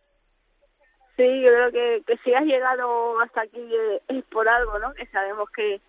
Sí, 1.17 1.43
yo 1.43 1.51
creo 1.51 1.71
que, 1.71 2.03
que 2.07 2.17
si 2.19 2.35
has 2.35 2.45
llegado 2.45 3.21
hasta 3.21 3.43
aquí 3.43 3.61
es 4.09 4.25
por 4.27 4.49
algo, 4.49 4.79
¿no? 4.81 4.93
Que 4.95 5.07
sabemos 5.07 5.49
que, 5.51 5.81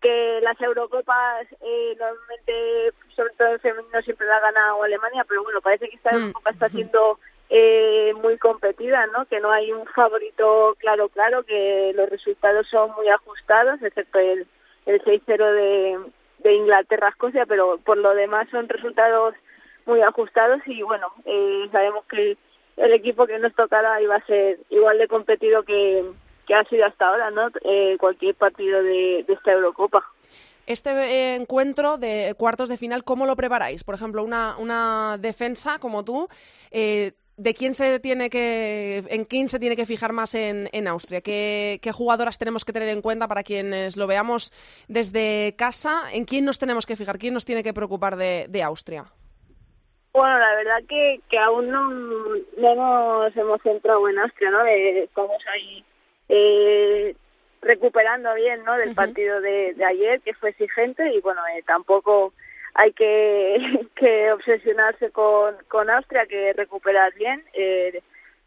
que 0.00 0.40
las 0.42 0.60
Eurocopas 0.60 1.46
eh, 1.60 1.96
normalmente, 1.98 2.92
sobre 3.14 3.34
todo 3.34 3.48
en 3.48 3.60
femenino, 3.60 4.02
siempre 4.02 4.26
la 4.26 4.38
ha 4.38 4.40
ganado 4.40 4.82
Alemania, 4.82 5.24
pero 5.28 5.44
bueno, 5.44 5.60
parece 5.60 5.88
que 5.88 5.96
esta 5.96 6.12
mm. 6.12 6.16
Eurocopa 6.16 6.50
está 6.50 6.68
siendo 6.68 7.20
eh, 7.50 8.12
muy 8.20 8.36
competida, 8.38 9.06
¿no? 9.06 9.26
Que 9.26 9.38
no 9.38 9.52
hay 9.52 9.70
un 9.70 9.86
favorito 9.86 10.74
claro, 10.78 11.08
claro, 11.08 11.44
que 11.44 11.92
los 11.94 12.08
resultados 12.08 12.66
son 12.68 12.90
muy 12.96 13.08
ajustados, 13.08 13.80
excepto 13.80 14.18
el, 14.18 14.46
el 14.86 15.02
6-0 15.04 15.52
de, 15.52 15.98
de 16.38 16.54
Inglaterra-Escocia, 16.54 17.46
pero 17.46 17.78
por 17.84 17.96
lo 17.96 18.12
demás 18.14 18.48
son 18.50 18.68
resultados 18.68 19.34
muy 19.86 20.00
ajustados 20.00 20.60
y 20.66 20.82
bueno, 20.82 21.08
eh, 21.26 21.68
sabemos 21.70 22.04
que 22.06 22.36
el 22.76 22.92
equipo 22.92 23.26
que 23.26 23.38
nos 23.38 23.54
tocara 23.54 24.00
iba 24.02 24.16
a 24.16 24.26
ser 24.26 24.58
igual 24.70 24.98
de 24.98 25.08
competido 25.08 25.62
que, 25.62 26.04
que 26.46 26.54
ha 26.54 26.64
sido 26.64 26.84
hasta 26.86 27.08
ahora, 27.08 27.30
¿no? 27.30 27.48
Eh, 27.64 27.96
cualquier 27.98 28.34
partido 28.34 28.82
de, 28.82 29.20
esta 29.20 29.52
Eurocopa. 29.52 30.04
Este 30.66 30.90
eh, 30.90 31.34
encuentro 31.34 31.98
de 31.98 32.34
cuartos 32.38 32.68
de 32.68 32.76
final, 32.76 33.04
¿cómo 33.04 33.26
lo 33.26 33.36
preparáis? 33.36 33.84
Por 33.84 33.94
ejemplo, 33.94 34.24
una, 34.24 34.56
una 34.56 35.18
defensa 35.18 35.78
como 35.78 36.04
tú, 36.04 36.26
eh, 36.70 37.12
¿de 37.36 37.54
quién 37.54 37.74
se 37.74 38.00
tiene 38.00 38.30
que, 38.30 39.04
en 39.08 39.26
quién 39.26 39.48
se 39.48 39.58
tiene 39.58 39.76
que 39.76 39.84
fijar 39.84 40.12
más 40.12 40.34
en, 40.34 40.70
en 40.72 40.88
Austria? 40.88 41.20
¿Qué, 41.20 41.80
¿Qué, 41.82 41.92
jugadoras 41.92 42.38
tenemos 42.38 42.64
que 42.64 42.72
tener 42.72 42.88
en 42.88 43.02
cuenta 43.02 43.28
para 43.28 43.42
quienes 43.42 43.98
lo 43.98 44.06
veamos 44.06 44.52
desde 44.88 45.54
casa? 45.58 46.04
¿En 46.12 46.24
quién 46.24 46.46
nos 46.46 46.58
tenemos 46.58 46.86
que 46.86 46.96
fijar? 46.96 47.18
¿Quién 47.18 47.34
nos 47.34 47.44
tiene 47.44 47.62
que 47.62 47.74
preocupar 47.74 48.16
de, 48.16 48.46
de 48.48 48.62
Austria? 48.62 49.04
Bueno, 50.14 50.38
la 50.38 50.54
verdad 50.54 50.78
que, 50.88 51.20
que 51.28 51.38
aún 51.38 51.70
no, 51.70 51.90
no 51.90 52.74
nos 52.76 53.36
hemos 53.36 53.60
centrado 53.62 54.08
en 54.08 54.20
Austria, 54.20 54.48
¿no? 54.50 54.64
estamos 54.64 55.42
ahí 55.52 55.84
eh, 56.28 57.16
recuperando 57.60 58.32
bien, 58.34 58.62
¿no? 58.62 58.76
Del 58.76 58.94
partido 58.94 59.40
de, 59.40 59.74
ayer, 59.84 60.20
que 60.20 60.32
fue 60.34 60.50
exigente 60.50 61.12
y 61.12 61.20
bueno, 61.20 61.40
eh, 61.48 61.64
tampoco 61.66 62.32
hay 62.74 62.92
que, 62.92 63.88
que 63.96 64.30
obsesionarse 64.30 65.10
con, 65.10 65.56
con 65.66 65.90
Austria, 65.90 66.26
que 66.26 66.52
recuperar 66.52 67.12
bien. 67.14 67.42
Eh, 67.52 68.00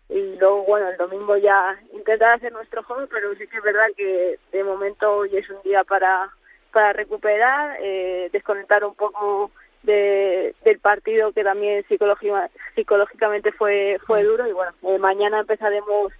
y 0.08 0.38
luego, 0.38 0.64
bueno, 0.64 0.88
el 0.88 0.96
domingo 0.96 1.36
ya 1.36 1.78
intentar 1.92 2.36
hacer 2.36 2.54
nuestro 2.54 2.82
juego, 2.84 3.08
pero 3.12 3.36
sí 3.36 3.46
que 3.46 3.58
es 3.58 3.64
verdad 3.64 3.88
que 3.98 4.40
de 4.54 4.64
momento 4.64 5.18
hoy 5.18 5.36
es 5.36 5.50
un 5.50 5.62
día 5.64 5.84
para, 5.84 6.30
para 6.72 6.94
recuperar, 6.94 7.76
eh, 7.82 8.30
desconectar 8.32 8.86
un 8.86 8.96
poco 8.96 9.52
de, 9.88 10.54
del 10.64 10.80
partido 10.80 11.32
que 11.32 11.44
también 11.44 11.84
psicológicamente 11.88 13.52
fue 13.54 13.98
fue 14.06 14.24
duro 14.24 14.48
y 14.48 14.52
bueno 14.52 14.74
eh, 14.84 15.00
mañana 15.00 15.40
empezaremos 15.40 16.14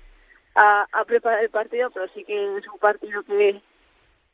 a, 0.56 0.88
a, 0.92 1.06
preparar 1.06 1.44
el 1.44 1.52
partido 1.52 1.92
pero 1.92 2.08
sí 2.16 2.24
que 2.24 2.58
es 2.58 2.68
un 2.68 2.80
partido 2.80 3.22
que 3.24 3.62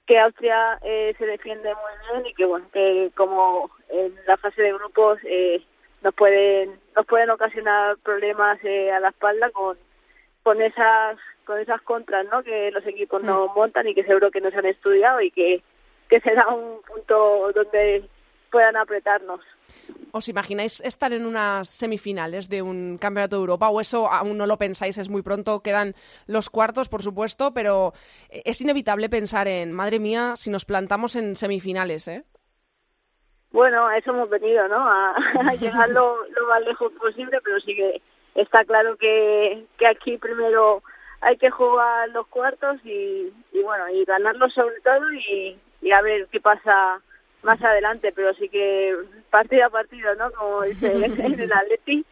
que 0.06 0.20
Austria 0.20 0.80
eh, 0.84 1.16
se 1.18 1.25
defiende 1.25 1.74
muy 1.74 2.13
bien 2.13 2.28
y 2.28 2.34
que 2.34 2.46
bueno 2.46 2.68
que 2.72 3.12
como 3.16 3.72
en 3.90 4.16
la 4.28 4.38
fase 4.38 4.62
de 4.62 4.74
grupos 4.74 5.20
eh, 5.24 5.62
nos 6.02 6.13
pueden 6.13 6.80
nos 6.96 7.06
pueden 7.06 7.30
ocasionar 7.30 7.98
problemas 7.98 8.60
eh, 8.63 8.92
a 8.92 9.00
la 9.00 9.10
espalda 9.10 9.50
con 9.50 9.78
con 10.44 10.62
esas 10.62 11.18
con 11.46 11.60
esas 11.60 11.82
contras 11.82 12.25
no 12.32 12.44
que 12.44 12.72
los 12.72 12.86
equipos 12.86 13.24
no 13.24 13.48
mm. 13.48 13.56
montan 13.56 13.88
y 13.88 13.96
que 13.96 14.04
seguro 14.04 14.30
que 14.30 14.42
no 14.42 14.52
se 14.52 14.58
han 14.58 14.66
estudiado 14.68 15.22
y 15.22 15.32
que 15.32 15.63
que 16.10 16.20
será 16.20 16.48
un 16.50 16.82
punto 16.84 17.52
donde 17.54 18.08
puedan 18.54 18.78
apretarnos. 18.78 19.42
¿Os 20.12 20.30
imagináis 20.30 20.80
estar 20.82 21.12
en 21.12 21.26
unas 21.26 21.68
semifinales 21.68 22.48
de 22.48 22.62
un 22.62 23.00
campeonato 23.00 23.36
de 23.36 23.42
Europa 23.42 23.70
o 23.70 23.82
eso 23.82 24.08
aún 24.08 24.38
no 24.38 24.46
lo 24.46 24.58
pensáis? 24.58 25.00
Es 25.00 25.10
muy 25.10 25.24
pronto, 25.24 25.62
quedan 25.62 25.96
los 26.28 26.52
cuartos, 26.52 26.88
por 26.88 27.02
supuesto, 27.02 27.52
pero 27.52 27.94
es 28.30 28.62
inevitable 28.62 29.10
pensar 29.10 29.48
en, 29.48 29.74
madre 29.74 29.98
mía, 29.98 30.34
si 30.36 30.52
nos 30.52 30.66
plantamos 30.66 31.16
en 31.16 31.36
semifinales, 31.36 32.08
¿eh? 32.08 32.24
Bueno, 33.52 33.88
a 33.88 33.98
eso 33.98 34.12
hemos 34.12 34.30
venido, 34.30 34.68
¿no? 34.68 34.88
A, 34.88 35.16
llegar 35.60 35.90
lo, 35.90 36.18
más 36.48 36.62
lejos 36.62 36.92
posible, 36.94 37.40
pero 37.44 37.60
sí 37.62 37.76
que 37.76 38.02
está 38.36 38.64
claro 38.66 38.96
que, 38.98 39.66
que 39.80 39.88
aquí 39.88 40.20
primero 40.20 40.84
hay 41.22 41.38
que 41.38 41.50
jugar 41.50 42.10
los 42.10 42.28
cuartos 42.28 42.78
y, 42.84 43.34
y 43.52 43.64
bueno, 43.64 43.90
y 43.90 44.06
ganarlos 44.06 44.54
sobre 44.54 44.80
todo 44.82 45.12
y, 45.12 45.58
y 45.82 45.92
a 45.92 46.02
ver 46.02 46.28
qué 46.32 46.40
pasa 46.40 47.02
más 47.44 47.62
adelante, 47.62 48.12
pero 48.14 48.34
sí 48.34 48.50
que 48.50 48.96
partido 49.30 49.66
a 49.66 49.70
partido, 49.70 50.16
¿no? 50.16 50.32
Como 50.32 50.64
dice 50.64 50.92
en 50.92 51.04
el 51.40 51.54
Atleti. 51.54 52.06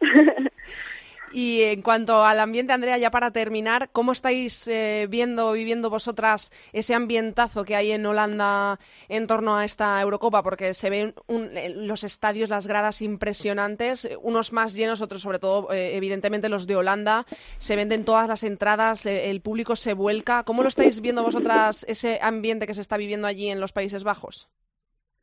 Y 1.32 1.62
en 1.62 1.80
cuanto 1.80 2.24
al 2.24 2.40
ambiente, 2.40 2.74
Andrea, 2.74 2.98
ya 2.98 3.10
para 3.10 3.30
terminar, 3.30 3.88
¿cómo 3.90 4.12
estáis 4.12 4.68
eh, 4.68 5.06
viendo, 5.08 5.52
viviendo 5.52 5.88
vosotras 5.88 6.52
ese 6.74 6.94
ambientazo 6.94 7.64
que 7.64 7.74
hay 7.74 7.90
en 7.92 8.04
Holanda 8.04 8.78
en 9.08 9.26
torno 9.26 9.56
a 9.56 9.64
esta 9.64 10.00
Eurocopa? 10.02 10.42
Porque 10.42 10.74
se 10.74 10.90
ven 10.90 11.14
los 11.28 12.04
estadios, 12.04 12.50
las 12.50 12.66
gradas 12.66 13.00
impresionantes, 13.00 14.08
unos 14.20 14.52
más 14.52 14.74
llenos, 14.74 15.00
otros 15.00 15.22
sobre 15.22 15.38
todo, 15.38 15.72
eh, 15.72 15.96
evidentemente 15.96 16.50
los 16.50 16.66
de 16.66 16.76
Holanda. 16.76 17.24
Se 17.56 17.76
venden 17.76 18.04
todas 18.04 18.28
las 18.28 18.44
entradas, 18.44 19.06
eh, 19.06 19.30
el 19.30 19.40
público 19.40 19.74
se 19.74 19.94
vuelca. 19.94 20.44
¿Cómo 20.44 20.62
lo 20.62 20.68
estáis 20.68 21.00
viendo 21.00 21.22
vosotras 21.22 21.86
ese 21.88 22.18
ambiente 22.20 22.66
que 22.66 22.74
se 22.74 22.82
está 22.82 22.98
viviendo 22.98 23.26
allí 23.26 23.48
en 23.48 23.58
los 23.58 23.72
Países 23.72 24.04
Bajos? 24.04 24.50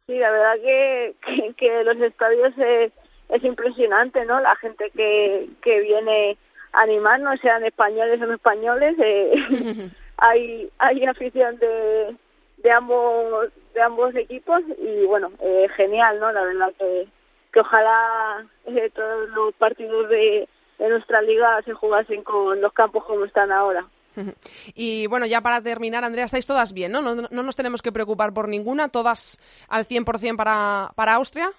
Sí, 0.09 0.17
la 0.17 0.31
verdad 0.31 0.55
que, 0.59 1.15
que, 1.57 1.83
los 1.83 1.97
estadios 1.97 2.57
es, 2.57 2.91
es 3.29 3.43
impresionante, 3.43 4.25
¿no? 4.25 4.39
La 4.39 4.55
gente 4.55 4.89
que, 4.89 5.47
que 5.61 5.81
viene 5.81 6.35
a 6.73 6.81
animarnos, 6.81 7.39
sean 7.41 7.63
españoles 7.63 8.19
o 8.19 8.25
no 8.25 8.33
españoles, 8.33 8.95
eh, 8.97 9.91
hay, 10.17 10.67
hay 10.79 11.05
afición 11.05 11.59
de, 11.59 12.15
de 12.57 12.71
ambos 12.71 13.51
de 13.75 13.81
ambos 13.83 14.15
equipos 14.15 14.63
y 14.79 15.05
bueno, 15.05 15.31
eh, 15.41 15.67
genial, 15.77 16.19
¿no? 16.19 16.31
La 16.31 16.43
verdad 16.43 16.73
que, 16.79 17.07
que 17.53 17.59
ojalá 17.59 18.47
eh, 18.65 18.89
todos 18.95 19.29
los 19.29 19.53
partidos 19.53 20.09
de, 20.09 20.49
de 20.79 20.89
nuestra 20.89 21.21
liga 21.21 21.61
se 21.65 21.73
jugasen 21.73 22.23
con 22.23 22.59
los 22.59 22.73
campos 22.73 23.05
como 23.05 23.25
están 23.25 23.51
ahora. 23.51 23.85
Y 24.75 25.07
bueno, 25.07 25.25
ya 25.25 25.41
para 25.41 25.61
terminar, 25.61 26.03
Andrea, 26.03 26.25
estáis 26.25 26.45
todas 26.45 26.73
bien, 26.73 26.91
¿no? 26.91 27.01
No, 27.01 27.15
no 27.15 27.43
nos 27.43 27.55
tenemos 27.55 27.81
que 27.81 27.91
preocupar 27.91 28.33
por 28.33 28.47
ninguna, 28.47 28.89
todas 28.89 29.39
al 29.67 29.85
100% 29.85 30.35
para, 30.35 30.91
para 30.95 31.15
Austria. 31.15 31.51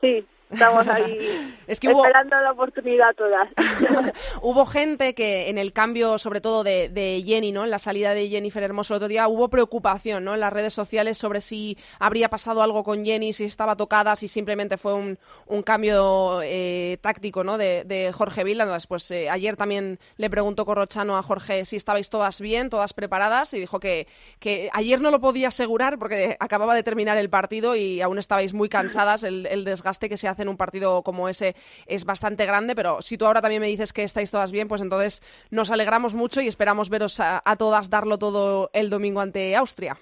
Sí, 0.00 0.26
Estamos 0.50 0.88
ahí 0.88 1.54
esperando 1.66 2.36
la 2.40 2.52
oportunidad 2.52 3.14
todas. 3.14 3.48
hubo 4.42 4.64
gente 4.64 5.14
que 5.14 5.48
en 5.50 5.58
el 5.58 5.72
cambio, 5.72 6.18
sobre 6.18 6.40
todo 6.40 6.64
de, 6.64 6.88
de, 6.88 7.22
Jenny, 7.26 7.52
¿no? 7.52 7.64
En 7.64 7.70
la 7.70 7.78
salida 7.78 8.14
de 8.14 8.28
Jennifer 8.28 8.62
Hermoso 8.62 8.94
el 8.94 8.96
otro 8.96 9.08
día, 9.08 9.28
hubo 9.28 9.48
preocupación, 9.48 10.24
¿no? 10.24 10.34
En 10.34 10.40
las 10.40 10.52
redes 10.52 10.72
sociales 10.72 11.18
sobre 11.18 11.40
si 11.40 11.76
habría 11.98 12.30
pasado 12.30 12.62
algo 12.62 12.82
con 12.82 13.04
Jenny, 13.04 13.32
si 13.32 13.44
estaba 13.44 13.76
tocada, 13.76 14.16
si 14.16 14.26
simplemente 14.26 14.78
fue 14.78 14.94
un, 14.94 15.18
un 15.46 15.62
cambio 15.62 16.40
eh, 16.42 16.98
táctico, 17.02 17.44
¿no? 17.44 17.58
De, 17.58 17.84
de 17.84 18.12
Jorge 18.12 18.44
Vila. 18.44 18.78
pues 18.88 19.10
eh, 19.10 19.28
ayer 19.28 19.56
también 19.56 19.98
le 20.16 20.30
preguntó 20.30 20.64
Corrochano 20.64 21.16
a 21.18 21.22
Jorge 21.22 21.66
si 21.66 21.76
estabais 21.76 22.08
todas 22.08 22.40
bien, 22.40 22.70
todas 22.70 22.94
preparadas, 22.94 23.52
y 23.52 23.60
dijo 23.60 23.80
que, 23.80 24.06
que 24.38 24.70
ayer 24.72 25.00
no 25.00 25.10
lo 25.10 25.20
podía 25.20 25.48
asegurar 25.48 25.98
porque 25.98 26.36
acababa 26.40 26.74
de 26.74 26.82
terminar 26.82 27.18
el 27.18 27.28
partido 27.28 27.76
y 27.76 28.00
aún 28.00 28.18
estabais 28.18 28.54
muy 28.54 28.70
cansadas, 28.70 29.24
el, 29.24 29.44
el 29.46 29.64
desgaste 29.64 30.08
que 30.08 30.16
se 30.16 30.28
hace 30.28 30.37
en 30.42 30.48
un 30.48 30.56
partido 30.56 31.02
como 31.02 31.28
ese 31.28 31.54
es 31.86 32.04
bastante 32.04 32.46
grande, 32.46 32.74
pero 32.74 33.02
si 33.02 33.18
tú 33.18 33.26
ahora 33.26 33.40
también 33.40 33.60
me 33.62 33.68
dices 33.68 33.92
que 33.92 34.02
estáis 34.02 34.30
todas 34.30 34.52
bien, 34.52 34.68
pues 34.68 34.80
entonces 34.80 35.22
nos 35.50 35.70
alegramos 35.70 36.14
mucho 36.14 36.40
y 36.40 36.48
esperamos 36.48 36.90
veros 36.90 37.20
a, 37.20 37.42
todas 37.58 37.90
darlo 37.90 38.18
todo 38.18 38.70
el 38.72 38.90
domingo 38.90 39.20
ante 39.20 39.56
Austria. 39.56 39.96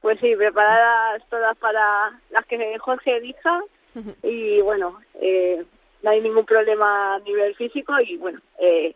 Pues 0.00 0.18
sí, 0.20 0.34
preparadas 0.36 1.22
todas 1.28 1.56
para 1.58 2.20
las 2.30 2.46
que 2.46 2.78
Jorge 2.78 3.16
elija 3.16 3.60
y 4.22 4.60
bueno, 4.60 5.00
eh, 5.20 5.64
no 6.02 6.10
hay 6.10 6.20
ningún 6.20 6.44
problema 6.44 7.16
a 7.16 7.18
nivel 7.20 7.54
físico 7.56 7.98
y 8.00 8.16
bueno, 8.16 8.40
eh, 8.60 8.94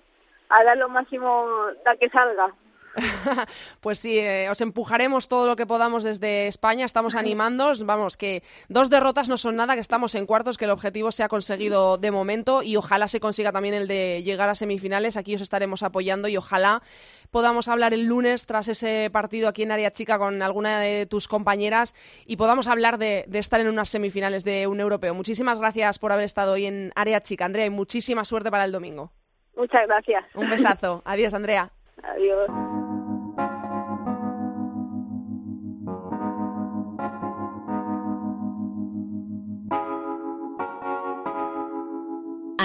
a 0.48 0.62
dar 0.64 0.76
lo 0.76 0.88
máximo 0.88 1.46
da 1.84 1.96
que 1.96 2.08
salga. 2.10 2.54
pues 3.80 3.98
sí, 3.98 4.18
eh, 4.18 4.48
os 4.50 4.60
empujaremos 4.60 5.28
todo 5.28 5.46
lo 5.46 5.56
que 5.56 5.66
podamos 5.66 6.02
desde 6.02 6.46
España, 6.46 6.84
estamos 6.84 7.14
animándoos, 7.14 7.84
vamos, 7.84 8.16
que 8.16 8.42
dos 8.68 8.90
derrotas 8.90 9.28
no 9.28 9.36
son 9.36 9.56
nada, 9.56 9.74
que 9.74 9.80
estamos 9.80 10.14
en 10.14 10.26
cuartos, 10.26 10.58
que 10.58 10.64
el 10.64 10.70
objetivo 10.70 11.10
se 11.10 11.22
ha 11.22 11.28
conseguido 11.28 11.98
de 11.98 12.10
momento 12.10 12.62
y 12.62 12.76
ojalá 12.76 13.08
se 13.08 13.20
consiga 13.20 13.52
también 13.52 13.74
el 13.74 13.88
de 13.88 14.22
llegar 14.22 14.48
a 14.48 14.54
semifinales, 14.54 15.16
aquí 15.16 15.34
os 15.34 15.40
estaremos 15.40 15.82
apoyando 15.82 16.28
y 16.28 16.36
ojalá 16.36 16.82
podamos 17.30 17.68
hablar 17.68 17.94
el 17.94 18.04
lunes 18.04 18.46
tras 18.46 18.68
ese 18.68 19.08
partido 19.10 19.48
aquí 19.48 19.62
en 19.62 19.72
Área 19.72 19.90
Chica 19.90 20.18
con 20.18 20.42
alguna 20.42 20.80
de 20.80 21.06
tus 21.06 21.28
compañeras 21.28 21.94
y 22.26 22.36
podamos 22.36 22.68
hablar 22.68 22.98
de, 22.98 23.24
de 23.26 23.38
estar 23.38 23.60
en 23.60 23.68
unas 23.68 23.88
semifinales 23.88 24.44
de 24.44 24.66
un 24.66 24.80
europeo. 24.80 25.14
Muchísimas 25.14 25.58
gracias 25.58 25.98
por 25.98 26.12
haber 26.12 26.26
estado 26.26 26.52
hoy 26.52 26.66
en 26.66 26.92
Área 26.94 27.22
Chica, 27.22 27.46
Andrea, 27.46 27.66
y 27.66 27.70
muchísima 27.70 28.24
suerte 28.24 28.50
para 28.50 28.64
el 28.64 28.72
domingo. 28.72 29.12
Muchas 29.56 29.86
gracias. 29.86 30.24
Un 30.34 30.50
besazo. 30.50 31.02
Adiós, 31.06 31.34
Andrea. 31.34 31.70
Adiós. 32.02 32.81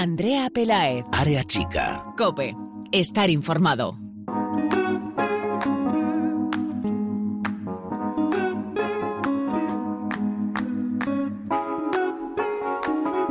Andrea 0.00 0.48
Pelaez. 0.48 1.04
Área 1.10 1.42
chica. 1.42 2.04
Cope. 2.16 2.54
Estar 2.92 3.30
informado. 3.30 3.98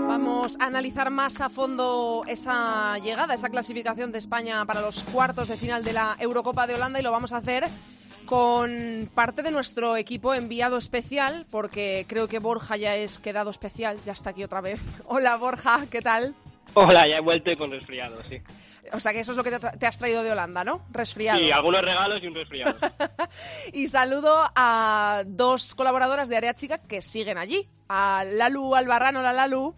Vamos 0.10 0.58
a 0.60 0.66
analizar 0.66 1.10
más 1.10 1.40
a 1.40 1.48
fondo 1.48 2.24
esa 2.28 2.98
llegada, 2.98 3.34
esa 3.34 3.48
clasificación 3.48 4.12
de 4.12 4.18
España 4.18 4.66
para 4.66 4.82
los 4.82 5.04
cuartos 5.04 5.48
de 5.48 5.56
final 5.56 5.86
de 5.86 5.94
la 5.94 6.18
Eurocopa 6.20 6.68
de 6.68 6.76
Holanda 6.76 7.00
y 7.00 7.04
lo 7.04 7.12
vamos 7.12 7.32
a 7.32 7.38
hacer 7.38 7.64
con 8.26 9.10
parte 9.16 9.42
de 9.42 9.52
nuestro 9.52 9.96
equipo 9.96 10.34
enviado 10.34 10.78
especial, 10.78 11.46
porque 11.50 12.06
creo 12.10 12.28
que 12.28 12.40
Borja 12.40 12.76
ya 12.76 12.98
es 12.98 13.20
quedado 13.20 13.52
especial, 13.52 13.98
ya 14.06 14.12
está 14.12 14.32
aquí 14.32 14.44
otra 14.44 14.60
vez. 14.60 14.82
Hola 15.06 15.38
Borja, 15.38 15.86
¿qué 15.90 16.02
tal? 16.02 16.36
Hola, 16.74 17.08
ya 17.08 17.18
he 17.18 17.22
vuelto 17.22 17.52
y 17.52 17.56
con 17.56 17.72
resfriado, 17.72 18.22
sí. 18.30 18.42
O 18.94 19.00
sea 19.00 19.12
que 19.12 19.20
eso 19.20 19.32
es 19.32 19.38
lo 19.38 19.44
que 19.44 19.60
te, 19.60 19.86
has 19.86 19.98
traído 19.98 20.24
de 20.24 20.32
Holanda, 20.32 20.64
¿no? 20.64 20.82
Resfriado. 20.92 21.40
Sí, 21.40 21.52
algunos 21.52 21.82
regalos 21.82 22.22
y 22.24 22.28
un 22.28 22.36
resfriado. 22.36 22.78
y 23.74 23.88
saludo 23.88 24.50
a 24.56 25.24
dos 25.26 25.76
colaboradoras 25.76 26.30
de 26.30 26.38
Área 26.38 26.54
Chica 26.54 26.78
que 26.78 27.02
siguen 27.02 27.38
allí. 27.38 27.68
A 27.90 28.24
Lalu 28.26 28.76
Albarrano, 28.76 29.22
la 29.22 29.34
Lalu. 29.34 29.74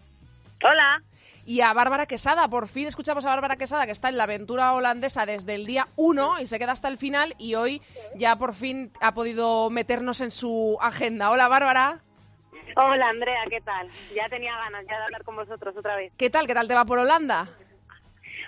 Hola. 0.62 1.02
Y 1.44 1.62
a 1.62 1.72
Bárbara 1.72 2.06
Quesada. 2.06 2.46
Por 2.48 2.68
fin 2.68 2.86
escuchamos 2.86 3.24
a 3.24 3.30
Bárbara 3.30 3.56
Quesada, 3.56 3.86
que 3.86 3.92
está 3.92 4.08
en 4.08 4.16
la 4.16 4.24
aventura 4.24 4.72
holandesa 4.74 5.26
desde 5.26 5.54
el 5.54 5.66
día 5.66 5.88
1 5.96 6.40
y 6.40 6.46
se 6.46 6.58
queda 6.58 6.72
hasta 6.72 6.88
el 6.88 6.98
final. 6.98 7.34
Y 7.38 7.54
hoy 7.54 7.82
ya 8.14 8.36
por 8.36 8.54
fin 8.54 8.92
ha 9.00 9.14
podido 9.14 9.70
meternos 9.70 10.20
en 10.20 10.30
su 10.30 10.78
agenda. 10.80 11.30
Hola, 11.30 11.48
Bárbara. 11.48 12.02
Hola, 12.76 13.08
Andrea, 13.08 13.44
¿qué 13.48 13.60
tal? 13.60 13.88
Ya 14.14 14.28
tenía 14.28 14.56
ganas 14.56 14.86
ya 14.86 14.98
de 14.98 15.04
hablar 15.04 15.24
con 15.24 15.36
vosotros 15.36 15.76
otra 15.76 15.96
vez. 15.96 16.12
¿Qué 16.16 16.30
tal? 16.30 16.46
¿Qué 16.46 16.54
tal 16.54 16.68
te 16.68 16.74
va 16.74 16.84
por 16.84 16.98
Holanda? 16.98 17.46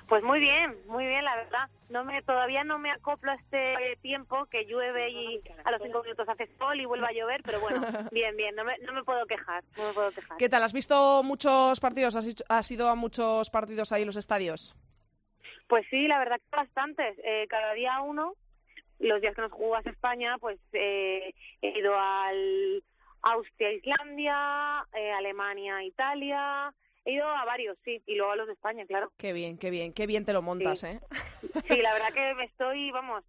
Pues 0.08 0.22
muy 0.22 0.40
bien, 0.40 0.76
muy 0.88 1.06
bien, 1.06 1.24
la 1.24 1.36
verdad. 1.36 1.68
No 1.88 2.04
me, 2.04 2.20
todavía 2.22 2.64
no 2.64 2.78
me 2.78 2.90
acoplo 2.90 3.30
a 3.30 3.34
este 3.34 3.96
tiempo 4.02 4.46
que 4.46 4.64
llueve 4.66 5.10
y 5.10 5.40
a 5.64 5.70
los 5.70 5.80
cinco 5.82 6.02
minutos 6.02 6.28
hace 6.28 6.48
sol 6.58 6.78
y 6.80 6.84
vuelve 6.84 7.06
a 7.06 7.12
llover, 7.12 7.42
pero 7.42 7.60
bueno, 7.60 7.80
bien, 8.12 8.36
bien, 8.36 8.54
no 8.54 8.64
me, 8.64 8.76
no 8.78 8.92
me 8.92 9.04
puedo 9.04 9.24
quejar, 9.26 9.64
no 9.76 9.88
me 9.88 9.92
puedo 9.94 10.10
quejar. 10.10 10.36
¿Qué 10.36 10.48
tal? 10.48 10.62
¿Has 10.62 10.72
visto 10.72 11.22
muchos 11.22 11.80
partidos? 11.80 12.16
¿Has, 12.48 12.70
ido 12.70 12.88
a 12.88 12.94
muchos 12.94 13.48
partidos 13.50 13.92
ahí 13.92 14.02
en 14.02 14.08
los 14.08 14.16
estadios? 14.16 14.74
Pues 15.66 15.86
sí, 15.88 16.06
la 16.06 16.18
verdad 16.18 16.36
que 16.38 16.56
bastantes. 16.56 17.18
Eh, 17.24 17.46
cada 17.48 17.72
día 17.72 18.00
uno. 18.02 18.34
Los 18.98 19.20
días 19.20 19.34
que 19.34 19.42
nos 19.42 19.50
jugás 19.50 19.84
España, 19.86 20.36
pues 20.38 20.60
eh, 20.74 21.34
he 21.60 21.78
ido 21.78 21.98
al 21.98 22.84
Austria-Islandia, 23.22 24.86
eh, 24.92 25.12
Alemania-Italia, 25.12 26.74
He 27.04 27.14
ido 27.14 27.26
a 27.26 27.44
varios, 27.44 27.76
sí, 27.84 28.00
y 28.06 28.14
luego 28.14 28.32
a 28.32 28.36
los 28.36 28.46
de 28.46 28.52
España, 28.52 28.86
claro. 28.86 29.12
Qué 29.16 29.32
bien, 29.32 29.58
qué 29.58 29.70
bien, 29.70 29.92
qué 29.92 30.06
bien 30.06 30.24
te 30.24 30.32
lo 30.32 30.40
montas, 30.40 30.84
¿eh? 30.84 31.00
Sí, 31.66 31.76
la 31.76 31.92
verdad 31.94 32.12
que 32.14 32.34
me 32.34 32.44
estoy, 32.44 32.90
vamos, 32.92 33.24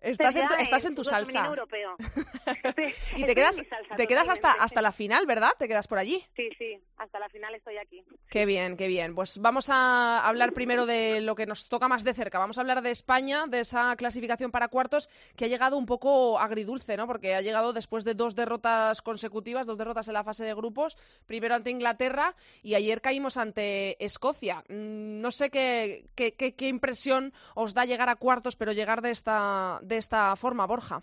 Estás 0.00 0.34
en 0.36 0.48
tu, 0.48 0.54
estás 0.54 0.84
en 0.86 0.94
tu 0.94 1.04
salsa. 1.04 1.46
Europeo. 1.46 1.96
y 3.16 3.24
te 3.24 3.34
quedas, 3.34 3.60
te 3.96 4.06
quedas 4.06 4.28
hasta, 4.28 4.52
hasta 4.52 4.80
la 4.80 4.92
final, 4.92 5.26
¿verdad? 5.26 5.50
¿Te 5.58 5.68
quedas 5.68 5.86
por 5.86 5.98
allí? 5.98 6.24
Sí, 6.34 6.48
sí, 6.56 6.78
hasta 6.96 7.18
la 7.18 7.28
final 7.28 7.54
estoy 7.54 7.76
aquí. 7.76 8.02
Qué 8.28 8.46
bien, 8.46 8.76
qué 8.78 8.88
bien. 8.88 9.14
Pues 9.14 9.38
vamos 9.38 9.68
a 9.68 10.26
hablar 10.26 10.52
primero 10.52 10.86
de 10.86 11.20
lo 11.20 11.34
que 11.34 11.44
nos 11.44 11.68
toca 11.68 11.86
más 11.86 12.02
de 12.04 12.14
cerca. 12.14 12.38
Vamos 12.38 12.56
a 12.56 12.62
hablar 12.62 12.80
de 12.80 12.90
España, 12.90 13.44
de 13.46 13.60
esa 13.60 13.94
clasificación 13.96 14.50
para 14.50 14.68
cuartos 14.68 15.10
que 15.36 15.44
ha 15.44 15.48
llegado 15.48 15.76
un 15.76 15.84
poco 15.84 16.38
agridulce, 16.38 16.96
¿no? 16.96 17.06
Porque 17.06 17.34
ha 17.34 17.42
llegado 17.42 17.74
después 17.74 18.04
de 18.04 18.14
dos 18.14 18.34
derrotas 18.34 19.02
consecutivas, 19.02 19.66
dos 19.66 19.76
derrotas 19.76 20.08
en 20.08 20.14
la 20.14 20.24
fase 20.24 20.44
de 20.44 20.54
grupos, 20.54 20.96
primero 21.26 21.54
ante 21.54 21.70
Inglaterra 21.70 22.34
y 22.62 22.74
ayer 22.74 23.02
caímos 23.02 23.36
ante 23.36 24.02
Escocia. 24.02 24.64
Mm, 24.68 25.20
no 25.20 25.30
sé 25.30 25.50
qué, 25.50 26.06
qué, 26.14 26.32
qué, 26.32 26.54
qué 26.54 26.68
impresión 26.68 27.34
os 27.54 27.74
da 27.74 27.84
llegar 27.84 28.08
a 28.08 28.16
cuartos, 28.16 28.56
pero 28.56 28.72
llegar 28.72 29.02
de 29.02 29.10
esta 29.10 29.80
de 29.90 29.98
esta 29.98 30.34
forma, 30.36 30.66
Borja? 30.66 31.02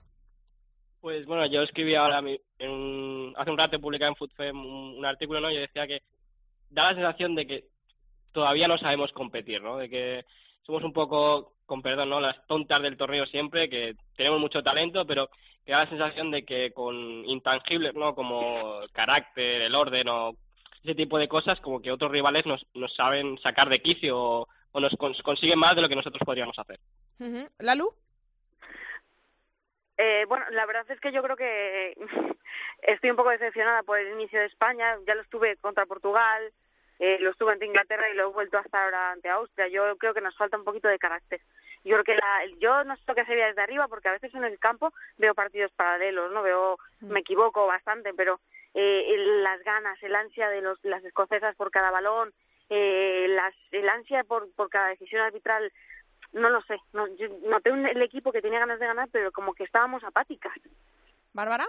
Pues 1.01 1.25
bueno, 1.25 1.45
yo 1.45 1.61
escribí 1.61 1.93
ahora 1.93 2.19
en 2.19 3.33
hace 3.37 3.51
un 3.51 3.57
rato 3.57 3.79
publicado 3.79 4.11
en 4.11 4.15
FoodFem 4.15 4.57
un, 4.97 5.05
artículo, 5.05 5.41
¿no? 5.41 5.51
Y 5.51 5.57
decía 5.57 5.85
que 5.85 6.01
da 6.69 6.89
la 6.89 6.95
sensación 6.95 7.35
de 7.35 7.45
que 7.45 7.65
todavía 8.31 8.67
no 8.67 8.77
sabemos 8.77 9.11
competir, 9.11 9.61
¿no? 9.61 9.77
De 9.77 9.89
que 9.89 10.25
somos 10.65 10.83
un 10.83 10.93
poco, 10.93 11.53
con 11.65 11.81
perdón, 11.81 12.09
¿no? 12.09 12.19
Las 12.19 12.45
tontas 12.47 12.81
del 12.81 12.97
torneo 12.97 13.25
siempre, 13.25 13.69
que 13.69 13.95
tenemos 14.15 14.39
mucho 14.39 14.63
talento, 14.63 15.05
pero 15.05 15.29
que 15.65 15.73
da 15.73 15.83
la 15.83 15.89
sensación 15.89 16.31
de 16.31 16.43
que 16.43 16.71
con 16.71 16.95
intangibles, 17.25 17.93
¿no? 17.93 18.15
Como 18.15 18.79
carácter, 18.93 19.63
el 19.63 19.75
orden 19.75 20.07
o 20.07 20.31
ese 20.83 20.95
tipo 20.95 21.19
de 21.19 21.27
cosas, 21.27 21.59
como 21.59 21.81
que 21.81 21.91
otros 21.91 22.11
rivales 22.11 22.45
nos, 22.45 22.65
nos 22.73 22.93
saben 22.95 23.37
sacar 23.39 23.67
de 23.69 23.79
quicio 23.79 24.17
o, 24.17 24.47
nos 24.79 24.95
consiguen 25.23 25.59
más 25.59 25.75
de 25.75 25.81
lo 25.81 25.89
que 25.89 25.95
nosotros 25.95 26.21
podríamos 26.23 26.57
hacer. 26.57 26.79
¿Lalu? 27.59 27.91
Eh, 29.97 30.25
bueno, 30.27 30.45
la 30.51 30.65
verdad 30.65 30.85
es 30.89 30.99
que 30.99 31.11
yo 31.11 31.23
creo 31.23 31.35
que 31.35 31.97
estoy 32.83 33.09
un 33.09 33.15
poco 33.15 33.31
decepcionada 33.31 33.83
por 33.83 33.99
el 33.99 34.13
inicio 34.13 34.39
de 34.39 34.45
España. 34.45 34.97
Ya 35.07 35.15
lo 35.15 35.21
estuve 35.21 35.57
contra 35.57 35.85
Portugal, 35.85 36.51
eh, 36.99 37.17
lo 37.19 37.31
estuve 37.31 37.53
ante 37.53 37.65
Inglaterra 37.65 38.09
y 38.09 38.15
lo 38.15 38.29
he 38.29 38.33
vuelto 38.33 38.57
a 38.57 38.61
estar 38.61 38.83
ahora 38.83 39.11
ante 39.11 39.29
Austria. 39.29 39.67
Yo 39.67 39.97
creo 39.97 40.13
que 40.13 40.21
nos 40.21 40.35
falta 40.37 40.57
un 40.57 40.63
poquito 40.63 40.87
de 40.87 40.99
carácter. 40.99 41.41
Yo 41.83 41.93
creo 41.93 42.03
que 42.03 42.15
la, 42.15 42.45
yo 42.59 42.83
no 42.83 42.95
sé 42.95 43.03
lo 43.07 43.15
que 43.15 43.25
se 43.25 43.35
ve 43.35 43.45
desde 43.45 43.61
arriba 43.61 43.87
porque 43.87 44.09
a 44.09 44.13
veces 44.13 44.33
en 44.33 44.43
el 44.43 44.59
campo 44.59 44.93
veo 45.17 45.33
partidos 45.33 45.71
paralelos, 45.73 46.31
no 46.31 46.41
veo, 46.41 46.77
mm. 47.01 47.11
me 47.11 47.21
equivoco 47.21 47.65
bastante, 47.65 48.13
pero 48.13 48.39
eh, 48.73 49.15
las 49.41 49.63
ganas, 49.63 50.01
el 50.03 50.15
ansia 50.15 50.49
de 50.49 50.61
los, 50.61 50.83
las 50.83 51.03
escocesas 51.03 51.55
por 51.55 51.71
cada 51.71 51.91
balón, 51.91 52.33
eh, 52.69 53.27
las, 53.29 53.53
el 53.71 53.87
ansia 53.87 54.23
por, 54.23 54.51
por 54.53 54.69
cada 54.69 54.89
decisión 54.89 55.21
arbitral 55.21 55.71
no 56.33 56.49
lo 56.49 56.61
sé. 56.63 56.77
No, 56.93 57.07
yo 57.15 57.27
noté 57.47 57.71
un, 57.71 57.85
el 57.85 58.01
equipo 58.01 58.31
que 58.31 58.41
tenía 58.41 58.59
ganas 58.59 58.79
de 58.79 58.87
ganar, 58.87 59.09
pero 59.11 59.31
como 59.31 59.53
que 59.53 59.63
estábamos 59.63 60.03
apáticas. 60.03 60.53
¿Bárbara? 61.33 61.67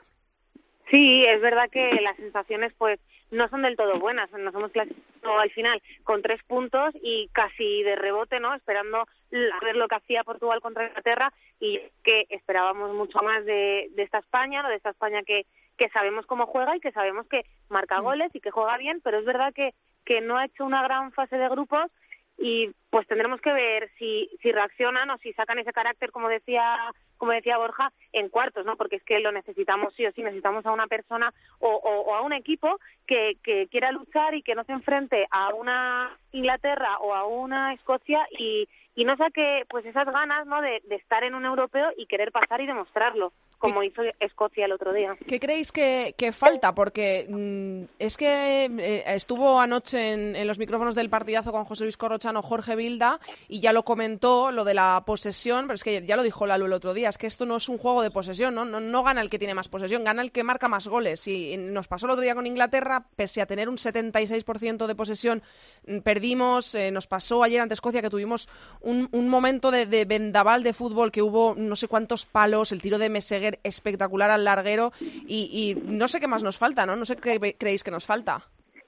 Sí, 0.90 1.24
es 1.26 1.40
verdad 1.40 1.68
que 1.70 2.00
las 2.00 2.16
sensaciones 2.16 2.72
pues 2.78 2.98
no 3.30 3.48
son 3.48 3.62
del 3.62 3.76
todo 3.76 3.98
buenas. 3.98 4.30
Nos 4.32 4.54
hemos 4.54 4.72
clasificado 4.72 5.38
al 5.38 5.50
final 5.50 5.82
con 6.02 6.22
tres 6.22 6.42
puntos 6.44 6.94
y 7.02 7.28
casi 7.32 7.82
de 7.82 7.96
rebote, 7.96 8.40
¿no? 8.40 8.54
Esperando 8.54 9.00
a 9.00 9.64
ver 9.64 9.76
lo 9.76 9.86
que 9.88 9.96
hacía 9.96 10.24
Portugal 10.24 10.60
contra 10.62 10.86
Inglaterra 10.86 11.32
y 11.60 11.80
que 12.02 12.26
esperábamos 12.30 12.94
mucho 12.94 13.18
más 13.20 13.44
de, 13.44 13.88
de 13.94 14.02
esta 14.02 14.18
España, 14.18 14.62
¿no? 14.62 14.70
De 14.70 14.76
esta 14.76 14.90
España 14.90 15.22
que, 15.22 15.44
que 15.76 15.90
sabemos 15.90 16.24
cómo 16.26 16.46
juega 16.46 16.76
y 16.76 16.80
que 16.80 16.92
sabemos 16.92 17.26
que 17.28 17.44
marca 17.68 18.00
mm. 18.00 18.04
goles 18.04 18.30
y 18.34 18.40
que 18.40 18.50
juega 18.50 18.78
bien, 18.78 19.00
pero 19.02 19.18
es 19.18 19.26
verdad 19.26 19.52
que, 19.52 19.74
que 20.06 20.22
no 20.22 20.38
ha 20.38 20.46
hecho 20.46 20.64
una 20.64 20.82
gran 20.82 21.12
fase 21.12 21.36
de 21.36 21.48
grupos 21.50 21.90
y 22.38 22.70
pues 22.90 23.06
tendremos 23.08 23.40
que 23.40 23.52
ver 23.52 23.90
si, 23.98 24.30
si 24.40 24.52
reaccionan 24.52 25.10
o 25.10 25.18
si 25.18 25.32
sacan 25.32 25.58
ese 25.58 25.72
carácter, 25.72 26.12
como 26.12 26.28
decía 26.28 26.78
como 27.16 27.32
decía 27.32 27.58
Borja, 27.58 27.92
en 28.12 28.28
cuartos, 28.28 28.64
¿no? 28.64 28.76
Porque 28.76 28.96
es 28.96 29.02
que 29.02 29.18
lo 29.18 29.32
necesitamos 29.32 29.92
sí 29.96 30.06
o 30.06 30.12
sí, 30.12 30.22
necesitamos 30.22 30.64
a 30.64 30.70
una 30.70 30.86
persona 30.86 31.34
o, 31.58 31.68
o, 31.68 32.14
a 32.14 32.22
un 32.22 32.32
equipo 32.32 32.78
que, 33.08 33.36
que 33.42 33.66
quiera 33.66 33.90
luchar 33.90 34.36
y 34.36 34.42
que 34.42 34.54
no 34.54 34.62
se 34.62 34.72
enfrente 34.72 35.26
a 35.32 35.52
una 35.52 36.16
Inglaterra 36.30 36.98
o 37.00 37.12
a 37.14 37.26
una 37.26 37.74
Escocia 37.74 38.26
y, 38.38 38.68
no 39.04 39.16
saque 39.16 39.64
pues 39.70 39.86
esas 39.86 40.06
ganas, 40.06 40.44
¿no? 40.46 40.60
De 40.60 40.82
estar 40.90 41.24
en 41.24 41.34
un 41.34 41.44
europeo 41.44 41.92
y 41.96 42.06
querer 42.06 42.30
pasar 42.30 42.60
y 42.60 42.66
demostrarlo 42.66 43.32
como 43.58 43.82
hizo 43.82 44.02
Escocia 44.20 44.66
el 44.66 44.72
otro 44.72 44.92
día. 44.92 45.16
¿Qué 45.26 45.40
creéis 45.40 45.72
que, 45.72 46.14
falta? 46.32 46.74
Porque 46.74 47.26
mm, 47.28 47.94
es 47.98 48.16
que 48.16 48.64
eh, 48.66 49.04
estuvo 49.06 49.60
anoche 49.60 50.12
en, 50.12 50.46
los 50.46 50.58
micrófonos 50.58 50.94
del 50.94 51.10
partidazo 51.10 51.52
con 51.52 51.64
José 51.64 51.84
Luis 51.84 51.96
Corrochano 51.96 52.42
Jorge 52.42 52.76
Vilda 52.76 53.18
y 53.48 53.60
ya 53.60 53.72
lo 53.72 53.84
comentó, 53.84 54.52
lo 54.52 54.64
de 54.64 54.74
la 54.74 55.02
posesión, 55.04 55.66
pero 55.66 55.74
es 55.74 55.84
que 55.84 56.04
ya 56.06 56.16
lo 56.16 56.22
dijo 56.22 56.46
Lalo 56.46 56.66
el 56.66 56.72
otro 56.72 56.94
día, 56.94 57.08
es 57.08 57.18
que 57.18 57.26
esto 57.26 57.46
no 57.46 57.56
es 57.56 57.68
un 57.68 57.78
juego 57.78 58.02
de 58.02 58.10
posesión, 58.10 58.54
¿no? 58.54 58.64
No, 58.64 59.02
gana 59.02 59.20
el 59.20 59.30
que 59.30 59.38
tiene 59.38 59.54
más 59.54 59.68
posesión, 59.68 60.04
gana 60.04 60.22
el 60.22 60.30
que 60.30 60.44
marca 60.44 60.68
más 60.68 60.86
goles. 60.86 61.26
Y 61.26 61.56
nos 61.56 61.88
pasó 61.88 62.06
el 62.06 62.12
otro 62.12 62.22
día 62.22 62.34
con 62.34 62.46
Inglaterra, 62.46 63.06
pese 63.16 63.42
a 63.42 63.46
tener 63.46 63.68
un 63.68 63.76
76% 63.76 64.86
de 64.86 64.94
posesión, 64.94 65.42
mm, 65.86 65.98
perdimos, 65.98 66.74
eh, 66.74 66.90
nos 66.90 67.06
pasó 67.06 67.42
ayer 67.42 67.60
ante 67.60 67.74
Escocia 67.74 68.02
que 68.02 68.10
tuvimos 68.10 68.48
un, 68.80 69.08
momento 69.28 69.70
de, 69.70 69.86
de 69.86 70.04
vendaval 70.04 70.62
de 70.62 70.72
fútbol 70.72 71.12
que 71.12 71.22
hubo 71.22 71.54
no 71.56 71.76
sé 71.76 71.88
cuántos 71.88 72.24
palos, 72.24 72.72
el 72.72 72.80
tiro 72.80 72.98
de 72.98 73.10
Meseguer 73.10 73.47
espectacular 73.62 74.30
al 74.30 74.44
larguero 74.44 74.92
y, 75.00 75.76
no 75.84 76.08
sé 76.08 76.20
qué 76.20 76.28
más 76.28 76.42
nos 76.42 76.58
falta, 76.58 76.86
¿no? 76.86 76.96
No 76.96 77.04
sé 77.04 77.16
qué 77.16 77.56
creéis 77.58 77.84
que 77.84 77.90
nos 77.90 78.06
falta. 78.06 78.38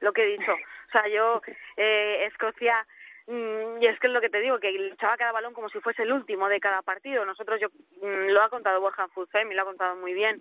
Lo 0.01 0.13
que 0.13 0.23
he 0.23 0.39
dicho. 0.39 0.53
O 0.53 0.91
sea, 0.93 1.07
yo, 1.09 1.41
eh, 1.77 2.27
Escocia, 2.27 2.87
mm, 3.27 3.81
y 3.81 3.87
es 3.87 3.99
que 4.01 4.09
es 4.09 4.13
lo 4.13 4.21
que 4.21 4.31
te 4.31 4.41
digo, 4.41 4.59
que 4.59 4.73
luchaba 4.73 5.17
cada 5.17 5.33
balón 5.33 5.55
como 5.55 5.69
si 5.69 5.79
fuese 5.81 6.03
el 6.03 6.13
último 6.13 6.49
de 6.49 6.61
cada 6.61 6.83
partido. 6.83 7.25
Nosotros, 7.25 7.61
yo 7.61 7.69
mm, 7.69 8.31
lo 8.31 8.43
ha 8.43 8.49
contado 8.49 8.81
Borja 8.81 9.09
Fuzem 9.09 9.51
y 9.51 9.55
lo 9.55 9.63
ha 9.63 9.67
contado 9.67 9.97
muy 9.97 10.15
bien. 10.15 10.41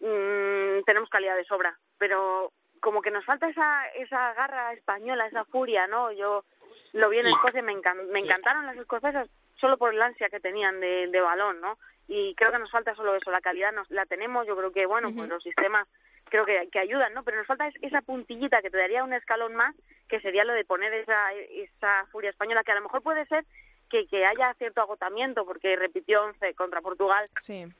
Mm, 0.00 0.84
tenemos 0.84 1.08
calidad 1.08 1.36
de 1.36 1.44
sobra, 1.44 1.78
pero 1.98 2.52
como 2.80 3.00
que 3.00 3.10
nos 3.10 3.24
falta 3.24 3.48
esa, 3.48 3.88
esa 3.96 4.34
garra 4.34 4.72
española, 4.74 5.26
esa 5.26 5.44
furia, 5.46 5.86
¿no? 5.86 6.12
Yo 6.12 6.44
lo 6.92 7.08
vi 7.08 7.18
en 7.18 7.26
Escocia, 7.26 7.62
me, 7.62 7.74
me 8.12 8.20
encantaron 8.20 8.66
las 8.66 8.76
escocesas 8.76 9.28
solo 9.58 9.78
por 9.78 9.94
el 9.94 10.02
ansia 10.02 10.28
que 10.28 10.40
tenían 10.40 10.80
de, 10.80 11.08
de 11.08 11.20
balón, 11.20 11.60
¿no? 11.60 11.78
Y 12.08 12.34
creo 12.34 12.52
que 12.52 12.58
nos 12.58 12.70
falta 12.70 12.94
solo 12.94 13.14
eso, 13.16 13.30
la 13.30 13.40
calidad 13.40 13.72
nos, 13.72 13.90
la 13.90 14.06
tenemos, 14.06 14.46
yo 14.46 14.56
creo 14.56 14.72
que, 14.72 14.86
bueno, 14.86 15.10
pues 15.14 15.28
los 15.28 15.42
sistemas 15.42 15.86
creo 16.24 16.44
que, 16.44 16.68
que 16.70 16.78
ayudan, 16.78 17.14
¿no? 17.14 17.22
Pero 17.22 17.38
nos 17.38 17.46
falta 17.46 17.68
esa 17.82 18.02
puntillita 18.02 18.62
que 18.62 18.70
te 18.70 18.78
daría 18.78 19.04
un 19.04 19.12
escalón 19.12 19.54
más, 19.54 19.74
que 20.08 20.20
sería 20.20 20.44
lo 20.44 20.52
de 20.52 20.64
poner 20.64 20.92
esa, 20.94 21.32
esa 21.32 22.06
furia 22.12 22.30
española, 22.30 22.64
que 22.64 22.72
a 22.72 22.76
lo 22.76 22.82
mejor 22.82 23.02
puede 23.02 23.26
ser 23.26 23.44
que, 23.88 24.06
que 24.06 24.24
haya 24.26 24.52
cierto 24.54 24.80
agotamiento, 24.80 25.44
porque 25.44 25.76
repitió 25.76 26.24
11 26.24 26.54
contra 26.54 26.80
Portugal, 26.80 27.28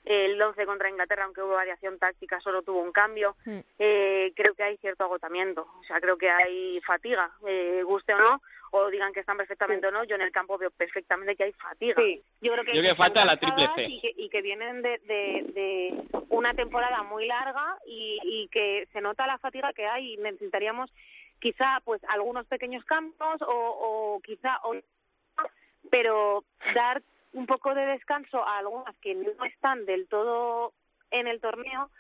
el 0.05 0.41
11 0.41 0.67
contra 0.67 0.89
Inglaterra, 0.89 1.25
aunque 1.25 1.43
hubo 1.43 1.55
variación 1.55 1.99
táctica, 1.99 2.41
solo 2.41 2.63
tuvo 2.63 2.81
un 2.81 2.93
cambio. 2.93 3.37
Mm. 3.45 3.59
Eh, 3.79 4.33
creo 4.37 4.55
que 4.55 4.63
hay 4.63 4.77
cierto 4.79 5.05
agotamiento, 5.05 5.67
o 5.81 5.85
sea, 5.85 6.01
creo 6.01 6.17
que 6.17 6.31
hay 6.31 6.81
fatiga, 6.83 7.31
eh, 7.47 7.83
guste 7.85 8.15
o 8.15 8.19
no, 8.19 8.43
o 8.71 8.91
digan 8.91 9.13
que 9.13 9.21
están 9.21 9.37
perfectamente 9.37 9.87
o 9.87 9.91
no, 9.91 10.05
yo 10.05 10.17
en 10.17 10.23
el 10.23 10.33
campo 10.33 10.59
veo 10.59 10.71
perfectamente 10.71 11.37
que 11.37 11.45
hay 11.45 11.53
fatiga. 11.53 11.95
Sí. 11.97 12.23
Yo 12.41 12.53
creo 12.53 12.65
que, 12.65 12.95
falta 12.95 13.25
la 13.25 13.37
triple 13.37 13.69
C. 13.75 13.87
Y 14.17 14.29
que, 14.29 14.43
vienen 14.43 14.83
de, 14.83 14.99
de, 15.07 16.05
una 16.29 16.55
temporada 16.55 17.03
muy 17.03 17.27
larga 17.27 17.79
y, 17.87 18.19
y 18.23 18.49
que 18.49 18.89
se 18.93 19.01
nota 19.01 19.27
la 19.27 19.39
fatiga 19.39 19.73
que 19.73 19.87
hay 19.87 20.15
y 20.15 20.17
necesitaríamos 20.19 20.93
quizá 21.41 21.81
pues 21.85 22.03
algunos 22.09 22.47
pequeños 22.47 22.85
cambios 22.85 23.43
o, 23.43 23.47
o 23.49 24.21
quizá 24.21 24.59
o, 24.65 24.75
pero 25.91 26.45
dar 26.75 27.03
un 27.33 27.47
poco 27.47 27.75
de 27.75 27.87
descanso 27.87 28.45
a 28.45 28.59
algunas 28.59 28.97
que 28.97 29.15
no 29.15 29.45
están 29.45 29.85
del 29.85 30.09
todo 30.09 30.73
en 31.11 31.27
el 31.27 31.41
torneo 31.41 31.91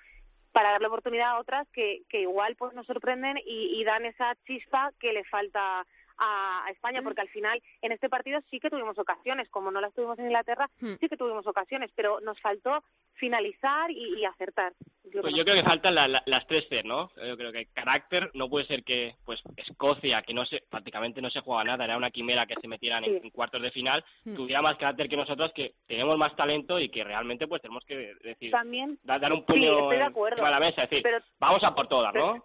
para 0.52 0.70
darle 0.70 0.86
oportunidad 0.86 1.32
a 1.32 1.38
otras 1.38 1.68
que, 1.68 2.02
que 2.08 2.22
igual 2.22 2.56
pues 2.56 2.72
nos 2.72 2.86
sorprenden 2.86 3.36
y, 3.44 3.78
y 3.78 3.84
dan 3.84 4.06
esa 4.06 4.34
chispa 4.46 4.90
que 4.98 5.12
le 5.12 5.24
falta 5.24 5.86
a, 6.18 6.64
España, 6.70 7.00
porque 7.02 7.20
al 7.20 7.28
final 7.28 7.62
en 7.82 7.92
este 7.92 8.08
partido 8.08 8.40
sí 8.50 8.58
que 8.58 8.70
tuvimos 8.70 8.98
ocasiones, 8.98 9.48
como 9.50 9.70
no 9.70 9.80
las 9.80 9.94
tuvimos 9.94 10.18
en 10.18 10.26
Inglaterra, 10.26 10.68
hmm. 10.80 10.94
sí 11.00 11.08
que 11.08 11.16
tuvimos 11.16 11.46
ocasiones, 11.46 11.90
pero 11.94 12.20
nos 12.20 12.40
faltó 12.40 12.82
finalizar 13.14 13.90
y, 13.90 14.24
acertar. 14.24 14.72
Yo 15.04 15.22
pues 15.22 15.34
yo 15.34 15.44
creo 15.44 15.56
que 15.56 15.62
faltan 15.62 15.94
las 15.94 16.46
tres 16.48 16.66
C, 16.68 16.82
¿no? 16.82 17.10
Yo 17.16 17.36
creo 17.36 17.52
que 17.52 17.66
carácter 17.66 18.30
no 18.34 18.48
puede 18.48 18.66
ser 18.66 18.82
que, 18.82 19.14
pues, 19.24 19.40
Escocia, 19.56 20.22
que 20.22 20.34
no 20.34 20.44
se, 20.44 20.62
prácticamente 20.68 21.22
no 21.22 21.30
se 21.30 21.40
juega 21.40 21.64
nada, 21.64 21.84
era 21.84 21.96
una 21.96 22.10
quimera 22.10 22.46
que 22.46 22.56
se 22.60 22.68
metieran 22.68 23.04
en, 23.04 23.30
cuartos 23.30 23.62
de 23.62 23.70
final, 23.70 24.04
hmm. 24.24 24.34
tuviera 24.34 24.62
más 24.62 24.76
carácter 24.76 25.08
que 25.08 25.16
nosotros, 25.16 25.52
que 25.54 25.74
tenemos 25.86 26.18
más 26.18 26.34
talento 26.36 26.78
y 26.78 26.88
que 26.88 27.04
realmente, 27.04 27.46
pues, 27.46 27.62
tenemos 27.62 27.84
que 27.84 28.14
decir, 28.22 28.50
También, 28.50 28.98
dar, 29.04 29.32
un 29.32 29.44
puño 29.44 29.88
a 29.88 30.50
la 30.50 30.60
mesa, 30.60 30.82
es 30.82 30.90
decir, 30.90 31.06
vamos 31.38 31.62
a 31.62 31.74
por 31.74 31.86
todas, 31.88 32.12
¿no? 32.14 32.44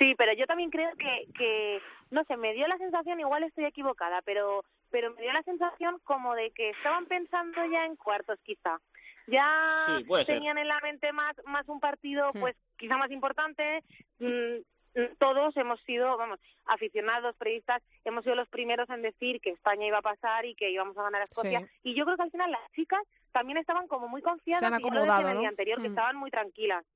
Sí, 0.00 0.14
pero 0.16 0.32
yo 0.32 0.46
también 0.46 0.70
creo 0.70 0.90
que, 0.96 1.26
que, 1.36 1.78
no 2.10 2.24
sé, 2.24 2.38
me 2.38 2.54
dio 2.54 2.66
la 2.66 2.78
sensación, 2.78 3.20
igual 3.20 3.44
estoy 3.44 3.66
equivocada, 3.66 4.22
pero, 4.22 4.64
pero 4.90 5.12
me 5.12 5.20
dio 5.20 5.32
la 5.32 5.42
sensación 5.42 6.00
como 6.04 6.34
de 6.34 6.50
que 6.52 6.70
estaban 6.70 7.04
pensando 7.04 7.62
ya 7.66 7.84
en 7.84 7.96
cuartos, 7.96 8.38
quizá. 8.42 8.80
Ya 9.26 9.98
tenían 10.26 10.56
en 10.56 10.68
la 10.68 10.80
mente 10.80 11.12
más, 11.12 11.36
más 11.44 11.68
un 11.68 11.80
partido, 11.80 12.30
hmm. 12.32 12.40
pues 12.40 12.56
quizá 12.78 12.96
más 12.96 13.10
importante. 13.10 13.84
Mm, 14.18 14.62
todos 15.18 15.54
hemos 15.58 15.78
sido, 15.82 16.16
vamos, 16.16 16.40
aficionados, 16.64 17.36
periodistas, 17.36 17.82
hemos 18.04 18.24
sido 18.24 18.36
los 18.36 18.48
primeros 18.48 18.88
en 18.88 19.02
decir 19.02 19.38
que 19.42 19.50
España 19.50 19.86
iba 19.86 19.98
a 19.98 20.02
pasar 20.02 20.46
y 20.46 20.54
que 20.54 20.70
íbamos 20.70 20.96
a 20.96 21.02
ganar 21.02 21.20
a 21.20 21.24
Escocia. 21.24 21.68
Y 21.82 21.94
yo 21.94 22.06
creo 22.06 22.16
que 22.16 22.22
al 22.22 22.30
final 22.30 22.50
las 22.50 22.72
chicas 22.72 23.02
también 23.32 23.58
estaban 23.58 23.86
como 23.86 24.08
muy 24.08 24.22
confiadas. 24.22 24.60
Se 24.60 24.66
han 24.66 24.74
acomodado, 24.74 25.28
el 25.28 25.40
día 25.40 25.48
anterior, 25.50 25.78
que 25.80 25.88
hmm. 25.88 25.92
estaban 25.92 26.16
muy 26.16 26.30
tranquilas. 26.30 26.86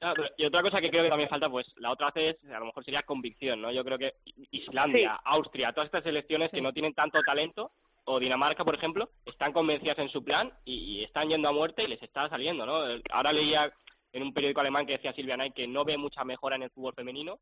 Ah, 0.00 0.14
y 0.36 0.44
otra 0.44 0.62
cosa 0.62 0.80
que 0.80 0.90
creo 0.90 1.02
que 1.02 1.08
también 1.08 1.28
falta, 1.28 1.48
pues 1.48 1.66
la 1.76 1.90
otra 1.90 2.10
vez, 2.14 2.36
a 2.44 2.58
lo 2.60 2.66
mejor 2.66 2.84
sería 2.84 3.02
convicción, 3.02 3.60
¿no? 3.60 3.72
Yo 3.72 3.84
creo 3.84 3.98
que 3.98 4.14
Islandia, 4.52 5.20
Austria, 5.24 5.72
todas 5.72 5.86
estas 5.86 6.04
selecciones 6.04 6.52
que 6.52 6.60
no 6.60 6.72
tienen 6.72 6.94
tanto 6.94 7.20
talento, 7.22 7.72
o 8.04 8.18
Dinamarca, 8.18 8.64
por 8.64 8.74
ejemplo, 8.74 9.10
están 9.26 9.52
convencidas 9.52 9.98
en 9.98 10.08
su 10.08 10.24
plan 10.24 10.50
y, 10.64 11.04
están 11.04 11.28
yendo 11.28 11.48
a 11.48 11.52
muerte 11.52 11.82
y 11.84 11.88
les 11.88 12.02
está 12.02 12.28
saliendo, 12.28 12.64
¿no? 12.64 12.80
Ahora 13.10 13.32
leía 13.32 13.70
en 14.12 14.22
un 14.22 14.32
periódico 14.32 14.60
alemán 14.60 14.86
que 14.86 14.94
decía 14.94 15.12
Silvia 15.12 15.34
Knight 15.34 15.54
que 15.54 15.66
no 15.66 15.84
ve 15.84 15.98
mucha 15.98 16.24
mejora 16.24 16.56
en 16.56 16.62
el 16.62 16.70
fútbol 16.70 16.94
femenino, 16.94 17.38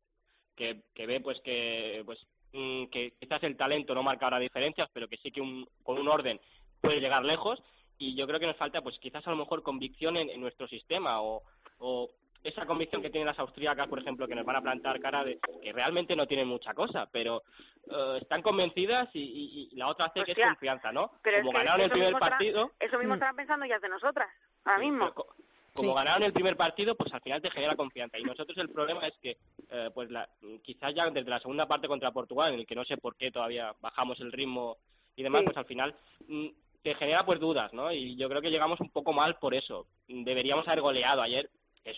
que, 0.55 0.81
que 0.93 1.05
ve 1.05 1.21
pues 1.21 1.39
que 1.41 2.01
pues 2.05 2.19
mm, 2.51 2.87
que 2.87 3.13
quizás 3.19 3.41
el 3.43 3.55
talento 3.55 3.95
no 3.95 4.03
marca 4.03 4.25
ahora 4.25 4.39
diferencias, 4.39 4.89
pero 4.91 5.07
que 5.07 5.17
sí 5.17 5.31
que 5.31 5.39
un, 5.39 5.65
con 5.83 5.97
un 5.99 6.09
orden 6.09 6.39
puede 6.81 6.99
llegar 6.99 7.23
lejos 7.23 7.63
y 7.97 8.15
yo 8.15 8.27
creo 8.27 8.39
que 8.39 8.47
nos 8.47 8.57
falta 8.57 8.81
pues 8.81 8.97
quizás 8.99 9.25
a 9.25 9.31
lo 9.31 9.37
mejor 9.37 9.63
convicción 9.63 10.17
en, 10.17 10.29
en 10.29 10.41
nuestro 10.41 10.67
sistema 10.67 11.21
o, 11.21 11.43
o 11.79 12.09
esa 12.47 12.65
convicción 12.65 13.01
que 13.01 13.09
tienen 13.09 13.27
las 13.27 13.39
austríacas, 13.39 13.87
por 13.87 13.99
ejemplo, 13.99 14.27
que 14.27 14.35
nos 14.35 14.45
van 14.45 14.55
a 14.55 14.61
plantar 14.61 14.99
cara 14.99 15.23
de 15.23 15.39
que 15.61 15.73
realmente 15.73 16.15
no 16.15 16.25
tienen 16.25 16.47
mucha 16.47 16.73
cosa, 16.73 17.07
pero 17.11 17.43
eh, 17.89 18.19
están 18.21 18.41
convencidas 18.41 19.09
y, 19.13 19.69
la 19.75 19.89
otra 19.89 20.05
hace 20.07 20.23
que 20.23 20.31
es 20.31 20.37
confianza, 20.37 20.91
¿no? 20.91 21.11
como 21.21 21.51
ganaron 21.51 21.81
el 21.81 21.91
primer 21.91 22.13
partido... 22.13 22.71
eso 22.79 22.97
mismo 22.97 23.13
mm. 23.13 23.17
estaban 23.17 23.35
pensando 23.35 23.65
ya 23.65 23.79
de 23.79 23.89
nosotras, 23.89 24.29
ahora 24.63 24.79
mismo. 24.79 25.13
como 25.73 25.93
ganaron 25.93 26.23
el 26.23 26.33
primer 26.33 26.55
partido, 26.55 26.95
pues 26.95 27.13
al 27.13 27.21
final 27.21 27.41
te 27.41 27.51
genera 27.51 27.75
confianza. 27.75 28.17
Y 28.17 28.23
nosotros 28.23 28.57
el 28.57 28.69
problema 28.69 29.05
es 29.07 29.15
que, 29.21 29.37
eh, 29.69 29.91
pues 29.93 30.09
la, 30.09 30.27
quizás 30.63 30.95
ya 30.95 31.09
desde 31.09 31.29
la 31.29 31.39
segunda 31.39 31.67
parte 31.67 31.87
contra 31.87 32.11
Portugal, 32.11 32.53
en 32.53 32.61
el 32.61 32.65
que 32.65 32.75
no 32.75 32.85
sé 32.85 32.97
por 32.97 33.15
qué 33.15 33.29
todavía 33.29 33.75
bajamos 33.81 34.19
el 34.21 34.31
ritmo 34.31 34.77
y 35.15 35.23
demás, 35.23 35.43
pues 35.43 35.57
al 35.57 35.65
final 35.65 35.95
mm, 36.27 36.47
te 36.81 36.95
genera 36.95 37.25
pues 37.25 37.39
dudas, 37.39 37.73
¿no? 37.73 37.91
Y 37.91 38.15
yo 38.15 38.29
creo 38.29 38.41
que 38.41 38.51
llegamos 38.51 38.79
un 38.79 38.89
poco 38.89 39.11
mal 39.11 39.37
por 39.37 39.53
eso. 39.53 39.87
Deberíamos 40.07 40.67
haber 40.67 40.81
goleado 40.81 41.21
ayer 41.21 41.49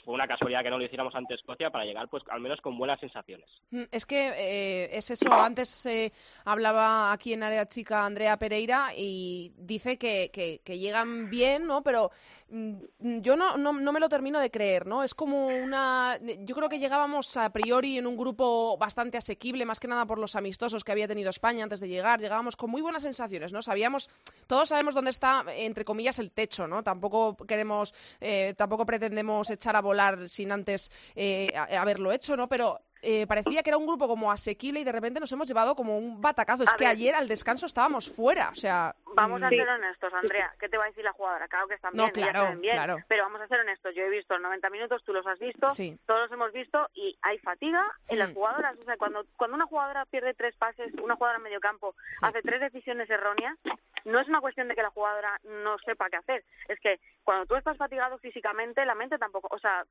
fue 0.03 0.13
una 0.13 0.27
casualidad 0.27 0.63
que 0.63 0.69
no 0.69 0.77
lo 0.77 0.85
hiciéramos 0.85 1.15
ante 1.15 1.33
Escocia 1.33 1.69
para 1.69 1.85
llegar 1.85 2.07
pues 2.09 2.23
al 2.29 2.39
menos 2.39 2.61
con 2.61 2.77
buenas 2.77 2.99
sensaciones. 2.99 3.47
Mm, 3.71 3.83
es 3.91 4.05
que 4.05 4.29
eh, 4.29 4.97
es 4.97 5.09
eso, 5.11 5.33
antes 5.33 5.69
se 5.69 6.13
hablaba 6.45 7.11
aquí 7.11 7.33
en 7.33 7.43
Área 7.43 7.67
Chica 7.67 8.05
Andrea 8.05 8.37
Pereira 8.37 8.89
y 8.95 9.51
dice 9.57 9.97
que, 9.97 10.29
que, 10.31 10.61
que 10.63 10.77
llegan 10.77 11.29
bien, 11.29 11.65
¿no? 11.65 11.81
Pero 11.83 12.11
yo 12.49 13.35
no, 13.35 13.57
no, 13.57 13.73
no, 13.73 13.91
me 13.91 13.99
lo 13.99 14.09
termino 14.09 14.39
de 14.39 14.49
creer, 14.49 14.87
¿no? 14.87 15.03
Es 15.03 15.13
como 15.13 15.47
una... 15.47 16.17
Yo 16.39 16.55
creo 16.55 16.67
que 16.67 16.79
llegábamos 16.79 17.37
a 17.37 17.51
priori 17.51 17.97
en 17.97 18.07
un 18.07 18.17
grupo 18.17 18.77
bastante 18.77 19.17
asequible, 19.17 19.65
más 19.65 19.79
que 19.79 19.87
nada 19.87 20.05
por 20.05 20.17
los 20.17 20.35
amistosos 20.35 20.83
que 20.83 20.91
había 20.91 21.07
tenido 21.07 21.29
España 21.29 21.63
antes 21.63 21.79
de 21.79 21.87
llegar. 21.87 22.19
Llegábamos 22.19 22.55
con 22.55 22.71
muy 22.71 22.81
buenas 22.81 23.03
sensaciones, 23.03 23.53
¿no? 23.53 23.61
Sabíamos, 23.61 24.09
todos 24.47 24.69
sabemos 24.69 24.95
dónde 24.95 25.11
está, 25.11 25.45
entre 25.55 25.85
comillas, 25.85 26.17
el 26.17 26.31
techo, 26.31 26.67
¿no? 26.67 26.83
Tampoco 26.83 27.37
queremos, 27.37 27.93
eh, 28.19 28.55
tampoco 28.57 28.85
pretendemos 28.85 29.49
echar 29.49 29.75
a 29.75 29.81
volar 29.81 30.27
sin 30.27 30.51
antes 30.51 30.91
eh, 31.15 31.53
haberlo 31.55 32.11
hecho, 32.11 32.35
¿no? 32.35 32.49
Pero 32.49 32.81
eh, 33.01 33.25
parecía 33.27 33.63
que 33.63 33.69
era 33.69 33.77
un 33.77 33.85
grupo 33.85 34.07
como 34.07 34.31
asequible 34.31 34.81
y 34.81 34.83
de 34.83 34.91
repente 34.91 35.19
nos 35.19 35.31
hemos 35.31 35.47
llevado 35.47 35.75
como 35.75 35.97
un 35.97 36.21
batacazo. 36.21 36.63
Es 36.63 36.73
que 36.73 36.85
ayer 36.85 37.15
al 37.15 37.27
descanso 37.27 37.65
estábamos 37.65 38.09
fuera, 38.09 38.49
o 38.49 38.55
sea... 38.55 38.95
Vamos 39.15 39.41
a 39.41 39.47
mm. 39.47 39.49
ser 39.49 39.67
honestos, 39.67 40.13
Andrea. 40.13 40.53
¿Qué 40.59 40.69
te 40.69 40.77
va 40.77 40.85
a 40.85 40.87
decir 40.87 41.03
la 41.03 41.13
jugadora? 41.13 41.47
Claro 41.47 41.67
que 41.67 41.75
están 41.75 41.93
bien, 41.93 42.09
claro, 42.11 42.59
bien, 42.59 42.75
claro. 42.75 42.97
pero 43.07 43.23
vamos 43.23 43.41
a 43.41 43.47
ser 43.47 43.59
honestos. 43.59 43.93
Yo 43.95 44.03
he 44.03 44.09
visto 44.09 44.37
90 44.37 44.69
minutos, 44.69 45.03
tú 45.03 45.13
los 45.13 45.25
has 45.25 45.39
visto, 45.39 45.67
todos 46.05 46.21
los 46.21 46.31
hemos 46.31 46.53
visto 46.53 46.89
y 46.93 47.17
hay 47.21 47.37
fatiga 47.39 47.85
en 48.07 48.19
las 48.19 48.31
mm. 48.31 48.33
jugadoras. 48.33 48.77
O 48.79 48.83
sea, 48.83 48.97
cuando, 48.97 49.25
cuando 49.35 49.55
una 49.55 49.65
jugadora 49.65 50.05
pierde 50.05 50.33
tres 50.33 50.55
pases, 50.55 50.93
una 51.01 51.15
jugadora 51.15 51.37
en 51.37 51.43
medio 51.43 51.59
campo 51.59 51.95
hace 52.21 52.41
tres 52.41 52.61
decisiones 52.61 53.09
erróneas, 53.09 53.57
no 54.05 54.19
es 54.19 54.27
una 54.27 54.41
cuestión 54.41 54.67
de 54.67 54.75
que 54.75 54.81
la 54.81 54.89
jugadora 54.89 55.39
no 55.43 55.77
sepa 55.79 56.09
qué 56.09 56.17
hacer. 56.17 56.43
Es 56.67 56.79
que 56.79 56.99
cuando 57.23 57.45
tú 57.45 57.55
estás 57.55 57.77
fatigado 57.77 58.17
físicamente, 58.19 58.85
la 58.85 58.95
mente 58.95 59.17
tampoco, 59.17 59.47
o 59.51 59.59
sea, 59.59 59.85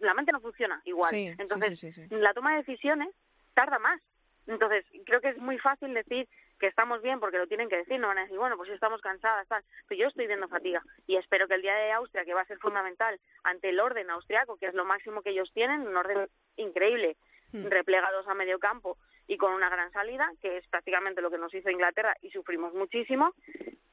la 0.00 0.14
mente 0.14 0.32
no 0.32 0.40
funciona 0.40 0.80
igual. 0.84 1.14
Entonces, 1.14 2.10
la 2.10 2.34
toma 2.34 2.52
de 2.52 2.58
decisiones 2.58 3.08
tarda 3.54 3.78
más. 3.78 4.00
Entonces, 4.46 4.84
creo 5.06 5.20
que 5.20 5.30
es 5.30 5.38
muy 5.38 5.58
fácil 5.58 5.94
decir 5.94 6.28
que 6.58 6.66
estamos 6.66 7.02
bien 7.02 7.18
porque 7.18 7.38
lo 7.38 7.46
tienen 7.46 7.68
que 7.68 7.78
decir, 7.78 7.98
no 7.98 8.08
van 8.08 8.18
a 8.18 8.22
decir, 8.22 8.38
bueno, 8.38 8.56
pues 8.56 8.70
estamos 8.70 9.00
cansadas, 9.00 9.48
tal. 9.48 9.64
Pero 9.88 10.02
yo 10.02 10.08
estoy 10.08 10.26
viendo 10.26 10.48
fatiga 10.48 10.82
y 11.06 11.16
espero 11.16 11.48
que 11.48 11.54
el 11.54 11.62
día 11.62 11.74
de 11.74 11.92
Austria, 11.92 12.24
que 12.24 12.34
va 12.34 12.42
a 12.42 12.46
ser 12.46 12.58
fundamental 12.58 13.18
ante 13.42 13.70
el 13.70 13.80
orden 13.80 14.10
austriaco, 14.10 14.56
que 14.56 14.66
es 14.66 14.74
lo 14.74 14.84
máximo 14.84 15.22
que 15.22 15.30
ellos 15.30 15.50
tienen, 15.54 15.86
un 15.86 15.96
orden 15.96 16.28
increíble, 16.56 17.16
hmm. 17.52 17.66
replegados 17.66 18.28
a 18.28 18.34
medio 18.34 18.58
campo 18.58 18.98
y 19.26 19.36
con 19.36 19.52
una 19.52 19.68
gran 19.70 19.90
salida, 19.92 20.30
que 20.40 20.58
es 20.58 20.66
prácticamente 20.68 21.22
lo 21.22 21.30
que 21.30 21.38
nos 21.38 21.54
hizo 21.54 21.70
Inglaterra 21.70 22.16
y 22.20 22.30
sufrimos 22.30 22.74
muchísimo. 22.74 23.32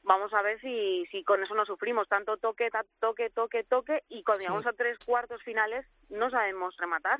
Vamos 0.02 0.32
a 0.34 0.42
ver 0.42 0.60
si, 0.60 1.06
si 1.10 1.22
con 1.24 1.42
eso 1.42 1.54
no 1.54 1.64
sufrimos 1.64 2.08
tanto 2.08 2.36
toque, 2.36 2.70
toque, 2.98 3.30
toque, 3.30 3.64
toque 3.64 4.02
y 4.08 4.22
cuando 4.24 4.42
llegamos 4.42 4.66
a 4.66 4.72
tres 4.72 4.98
cuartos 5.04 5.42
finales 5.42 5.86
no 6.10 6.30
sabemos 6.30 6.76
rematar. 6.76 7.18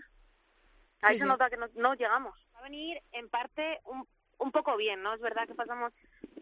Ahí 1.02 1.18
se 1.18 1.26
nota 1.26 1.50
que 1.50 1.56
no, 1.56 1.94
llegamos. 1.94 2.38
Va 2.54 2.60
a 2.60 2.62
venir 2.64 3.00
en 3.12 3.28
parte 3.28 3.80
un, 3.84 4.06
un 4.38 4.52
poco 4.52 4.76
bien, 4.76 5.02
¿no? 5.02 5.14
Es 5.14 5.20
verdad 5.20 5.46
que 5.46 5.54
pasamos 5.54 5.92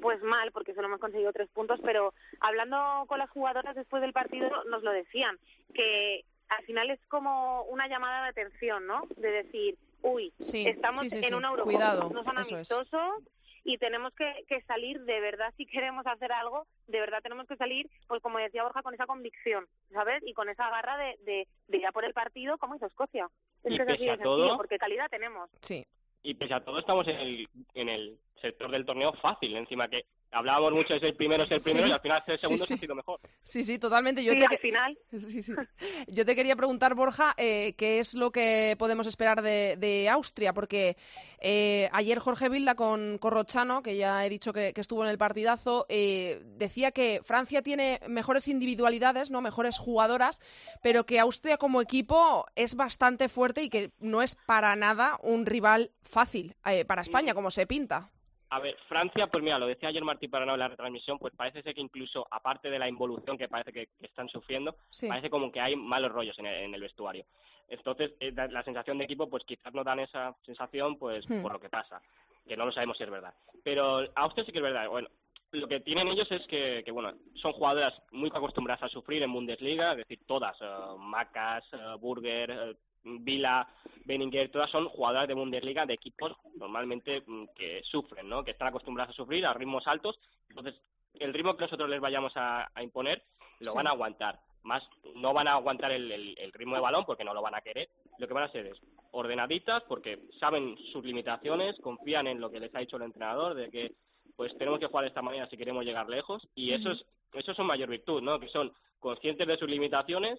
pues 0.00 0.22
mal 0.22 0.50
porque 0.52 0.74
solo 0.74 0.88
hemos 0.88 1.00
conseguido 1.00 1.32
tres 1.32 1.48
puntos, 1.50 1.80
pero 1.82 2.14
hablando 2.40 3.04
con 3.06 3.18
las 3.18 3.30
jugadoras 3.30 3.74
después 3.74 4.02
del 4.02 4.12
partido 4.12 4.64
nos 4.64 4.82
lo 4.82 4.92
decían, 4.92 5.38
que 5.74 6.24
al 6.48 6.64
final 6.64 6.90
es 6.90 7.00
como 7.08 7.62
una 7.64 7.86
llamada 7.86 8.24
de 8.24 8.30
atención, 8.30 8.86
¿no? 8.86 9.02
De 9.16 9.30
decir, 9.30 9.78
uy, 10.02 10.32
estamos 10.38 11.12
en 11.12 11.34
una 11.34 11.48
Eurocopa, 11.48 11.94
no 12.12 12.24
son 12.24 12.38
amistosos 12.38 13.24
y 13.64 13.78
tenemos 13.78 14.12
que, 14.14 14.44
que, 14.48 14.62
salir 14.62 15.00
de 15.02 15.20
verdad 15.20 15.52
si 15.56 15.66
queremos 15.66 16.06
hacer 16.06 16.32
algo, 16.32 16.66
de 16.86 17.00
verdad 17.00 17.20
tenemos 17.22 17.46
que 17.46 17.56
salir, 17.56 17.88
pues 18.06 18.22
como 18.22 18.38
decía 18.38 18.62
Borja, 18.62 18.82
con 18.82 18.94
esa 18.94 19.06
convicción, 19.06 19.66
¿sabes? 19.92 20.22
Y 20.26 20.32
con 20.32 20.48
esa 20.48 20.68
garra 20.70 20.96
de, 20.96 21.16
de, 21.24 21.48
de 21.68 21.78
ir 21.78 21.86
a 21.86 21.92
por 21.92 22.04
el 22.04 22.14
partido 22.14 22.58
como 22.58 22.76
hizo 22.76 22.86
Escocia. 22.86 23.28
Es 23.64 23.76
que 23.76 23.82
es 23.82 23.88
así 23.88 24.06
de 24.06 24.16
sencillo, 24.16 24.56
porque 24.56 24.78
calidad 24.78 25.08
tenemos. 25.10 25.50
Sí. 25.60 25.86
Y 26.22 26.34
pese 26.34 26.54
a 26.54 26.64
todo 26.64 26.78
estamos 26.78 27.06
en 27.08 27.16
el, 27.16 27.48
en 27.74 27.88
el 27.88 28.18
sector 28.40 28.70
del 28.70 28.84
torneo 28.84 29.12
fácil, 29.14 29.56
encima 29.56 29.88
que 29.88 30.04
hablábamos 30.32 30.72
mucho 30.72 30.94
de 30.94 31.00
ser 31.00 31.16
primero, 31.16 31.46
ser 31.46 31.60
primero 31.60 31.88
y 31.88 31.92
al 31.92 32.00
final 32.00 32.22
ser 32.24 32.38
segundo 32.38 32.64
ha 32.64 32.66
sido 32.66 32.94
mejor. 32.94 33.20
Sí, 33.42 33.64
sí, 33.64 33.78
totalmente. 33.78 34.22
Yo 34.22 34.36
te... 34.36 34.46
al 34.46 34.58
final. 34.58 34.98
Yo 36.08 36.24
te 36.24 36.36
quería 36.36 36.56
preguntar, 36.56 36.94
Borja, 36.94 37.34
eh, 37.36 37.74
qué 37.76 37.98
es 37.98 38.14
lo 38.14 38.30
que 38.30 38.76
podemos 38.78 39.06
esperar 39.06 39.42
de, 39.42 40.08
Austria, 40.10 40.52
porque 40.52 40.96
eh, 41.40 41.88
ayer 41.92 42.18
Jorge 42.18 42.48
Vilda 42.48 42.74
con 42.74 43.18
Corrochano, 43.18 43.82
que 43.82 43.96
ya 43.96 44.24
he 44.24 44.28
dicho 44.28 44.52
que, 44.52 44.72
estuvo 44.74 45.04
en 45.04 45.10
el 45.10 45.18
partidazo, 45.18 45.86
eh, 45.88 46.42
decía 46.56 46.90
que 46.90 47.20
Francia 47.22 47.62
tiene 47.62 48.00
mejores 48.08 48.48
individualidades, 48.48 49.30
no 49.30 49.40
mejores 49.42 49.78
jugadoras, 49.78 50.40
pero 50.82 51.04
que 51.04 51.20
Austria 51.20 51.58
como 51.58 51.82
equipo 51.82 52.46
es 52.54 52.76
bastante 52.76 53.28
fuerte 53.28 53.62
y 53.62 53.68
que 53.68 53.90
no 54.00 54.22
es 54.22 54.36
para 54.46 54.74
nada 54.74 55.18
un 55.22 55.44
rival 55.44 55.90
fácil 56.00 56.56
para 56.86 57.02
España, 57.02 57.34
como 57.34 57.50
se 57.50 57.66
pinta. 57.66 58.10
A 58.50 58.58
ver, 58.58 58.76
Francia, 58.88 59.28
pues 59.28 59.44
mira, 59.44 59.58
lo 59.58 59.68
decía 59.68 59.88
ayer 59.88 60.02
Martín 60.02 60.30
Parano 60.30 60.54
en 60.54 60.58
la 60.58 60.68
retransmisión, 60.68 61.18
pues 61.18 61.32
parece 61.36 61.62
ser 61.62 61.72
que 61.72 61.80
incluso, 61.80 62.26
aparte 62.30 62.68
de 62.68 62.80
la 62.80 62.88
involución 62.88 63.38
que 63.38 63.48
parece 63.48 63.72
que, 63.72 63.88
están 64.02 64.28
sufriendo, 64.28 64.74
parece 65.08 65.30
como 65.30 65.52
que 65.52 65.60
hay 65.60 65.76
malos 65.76 66.10
rollos 66.10 66.36
en 66.38 66.46
el, 66.46 66.80
vestuario. 66.80 67.24
Entonces, 67.68 68.12
eh, 68.18 68.32
la 68.32 68.64
sensación 68.64 68.98
de 68.98 69.04
equipo, 69.04 69.30
pues 69.30 69.44
quizás 69.44 69.72
no 69.72 69.84
dan 69.84 70.00
esa 70.00 70.34
sensación, 70.44 70.96
pues 70.96 71.28
hmm. 71.28 71.42
por 71.42 71.52
lo 71.52 71.60
que 71.60 71.68
pasa, 71.68 72.02
que 72.46 72.56
no 72.56 72.66
lo 72.66 72.72
sabemos 72.72 72.96
si 72.96 73.04
es 73.04 73.10
verdad. 73.10 73.32
Pero 73.62 74.04
Austria 74.16 74.44
sí 74.44 74.50
que 74.50 74.58
es 74.58 74.64
verdad. 74.64 74.88
Bueno, 74.88 75.08
lo 75.52 75.68
que 75.68 75.80
tienen 75.80 76.08
ellos 76.08 76.30
es 76.30 76.46
que, 76.46 76.84
bueno, 76.92 77.12
son 77.34 77.52
jugadoras 77.52 77.94
muy 78.10 78.30
acostumbradas 78.34 78.82
a 78.82 78.88
sufrir 78.88 79.22
en 79.22 79.32
Bundesliga, 79.32 79.92
es 79.92 79.98
decir, 79.98 80.20
todas, 80.26 80.60
uh, 80.60 80.96
Macas, 80.98 81.64
uh, 81.72 81.98
Burger, 81.98 82.76
Vila, 83.04 83.66
Benninger, 84.04 84.50
todas 84.50 84.70
son 84.70 84.88
jugadoras 84.88 85.28
de 85.28 85.34
Bundesliga 85.34 85.86
de 85.86 85.94
equipos 85.94 86.32
normalmente 86.56 87.22
mm, 87.26 87.46
que 87.56 87.82
sufren, 87.84 88.28
¿no? 88.28 88.44
Que 88.44 88.52
están 88.52 88.68
acostumbradas 88.68 89.14
a 89.14 89.16
sufrir 89.16 89.46
a 89.46 89.54
ritmos 89.54 89.86
altos. 89.86 90.18
Entonces, 90.48 90.74
el 91.18 91.32
ritmo 91.32 91.56
que 91.56 91.64
nosotros 91.64 91.88
les 91.88 92.00
vayamos 92.00 92.32
a, 92.36 92.70
imponer 92.82 93.22
lo 93.60 93.74
van 93.74 93.86
a 93.86 93.90
aguantar. 93.90 94.40
Más, 94.62 94.82
no 95.14 95.32
van 95.32 95.48
a 95.48 95.52
aguantar 95.52 95.90
el, 95.92 96.36
ritmo 96.52 96.74
de 96.74 96.82
balón 96.82 97.04
porque 97.06 97.24
no 97.24 97.34
lo 97.34 97.42
van 97.42 97.54
a 97.54 97.60
querer. 97.60 97.88
Lo 98.18 98.28
que 98.28 98.34
van 98.34 98.44
a 98.44 98.52
ser 98.52 98.66
es 98.66 98.78
ordenaditas 99.12 99.82
porque 99.84 100.18
saben 100.38 100.76
sus 100.92 101.04
limitaciones, 101.04 101.76
confían 101.80 102.26
en 102.26 102.40
lo 102.40 102.50
que 102.50 102.60
les 102.60 102.74
ha 102.74 102.80
dicho 102.80 102.96
el 102.96 103.02
entrenador 103.02 103.54
de 103.54 103.70
que 103.70 103.92
pues 104.36 104.56
tenemos 104.56 104.78
que 104.78 104.86
jugar 104.86 105.04
de 105.04 105.08
esta 105.08 105.22
manera 105.22 105.48
si 105.48 105.56
queremos 105.56 105.84
llegar 105.84 106.08
lejos 106.08 106.46
y 106.54 106.72
eso 106.72 106.90
es 106.92 107.04
eso 107.32 107.52
es 107.52 107.56
su 107.56 107.64
mayor 107.64 107.88
virtud, 107.88 108.22
¿no? 108.22 108.40
Que 108.40 108.48
son 108.48 108.72
conscientes 108.98 109.46
de 109.46 109.56
sus 109.56 109.68
limitaciones 109.68 110.38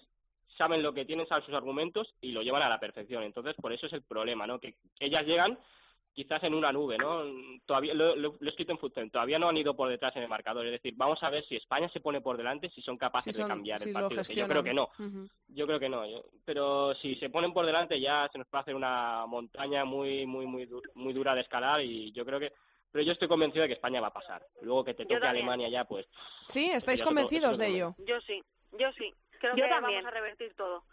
saben 0.62 0.82
lo 0.82 0.94
que 0.94 1.04
tienen, 1.04 1.26
saben 1.26 1.44
sus 1.44 1.54
argumentos 1.54 2.14
y 2.20 2.30
lo 2.30 2.42
llevan 2.42 2.62
a 2.62 2.68
la 2.68 2.78
perfección. 2.78 3.24
Entonces, 3.24 3.54
por 3.60 3.72
eso 3.72 3.86
es 3.86 3.92
el 3.92 4.02
problema, 4.02 4.46
¿no? 4.46 4.60
Que, 4.60 4.76
ellas 5.00 5.24
llegan 5.26 5.58
quizás 6.12 6.44
en 6.44 6.54
una 6.54 6.70
nube, 6.70 6.98
¿no? 6.98 7.24
Todavía 7.66 7.94
lo, 7.94 8.34
he 8.34 8.46
escrito 8.46 8.70
en 8.70 8.78
fútbol, 8.78 9.10
todavía 9.10 9.38
no 9.38 9.48
han 9.48 9.56
ido 9.56 9.74
por 9.74 9.88
detrás 9.88 10.14
en 10.14 10.22
el 10.22 10.28
marcador. 10.28 10.66
Es 10.66 10.72
decir, 10.72 10.94
vamos 10.96 11.18
a 11.22 11.30
ver 11.30 11.44
si 11.46 11.56
España 11.56 11.88
se 11.88 12.00
pone 12.00 12.20
por 12.20 12.36
delante, 12.36 12.70
si 12.70 12.80
son 12.82 12.96
capaces 12.96 13.36
de 13.36 13.46
cambiar 13.46 13.82
el 13.82 13.92
partido. 13.92 14.22
yo 14.22 14.46
creo 14.46 14.62
que 14.62 14.74
no. 14.74 14.88
Yo 15.48 15.66
creo 15.66 15.80
que 15.80 15.88
no. 15.88 16.04
pero 16.44 16.94
si 16.96 17.16
se 17.16 17.30
ponen 17.30 17.52
por 17.52 17.66
delante 17.66 17.98
ya 17.98 18.28
se 18.30 18.38
nos 18.38 18.46
puede 18.46 18.62
hacer 18.62 18.74
una 18.74 19.26
montaña 19.26 19.84
muy, 19.84 20.26
muy, 20.26 20.46
muy, 20.46 20.68
muy 20.94 21.12
dura 21.12 21.34
de 21.34 21.40
escalar 21.40 21.80
y 21.80 22.12
yo 22.12 22.24
creo 22.24 22.38
que 22.38 22.52
pero 22.92 23.04
yo 23.06 23.12
estoy 23.12 23.26
convencido 23.26 23.62
de 23.62 23.68
que 23.68 23.74
España 23.74 24.02
va 24.02 24.08
a 24.08 24.12
pasar. 24.12 24.46
Luego 24.60 24.84
que 24.84 24.92
te 24.92 25.06
toque 25.06 25.26
Alemania 25.26 25.70
ya, 25.70 25.86
pues... 25.86 26.06
Sí, 26.44 26.70
¿estáis 26.70 27.02
convencidos 27.02 27.56
de 27.56 27.68
ello? 27.68 27.94
Yo 28.06 28.20
sí, 28.20 28.42
yo 28.78 28.92
sí. 28.92 29.14
Creo 29.42 29.56
Yo 29.56 29.64
que 29.64 29.70
también. 29.70 30.04
vamos 30.04 30.12
a 30.12 30.14
revertir 30.14 30.54
todo. 30.54 30.84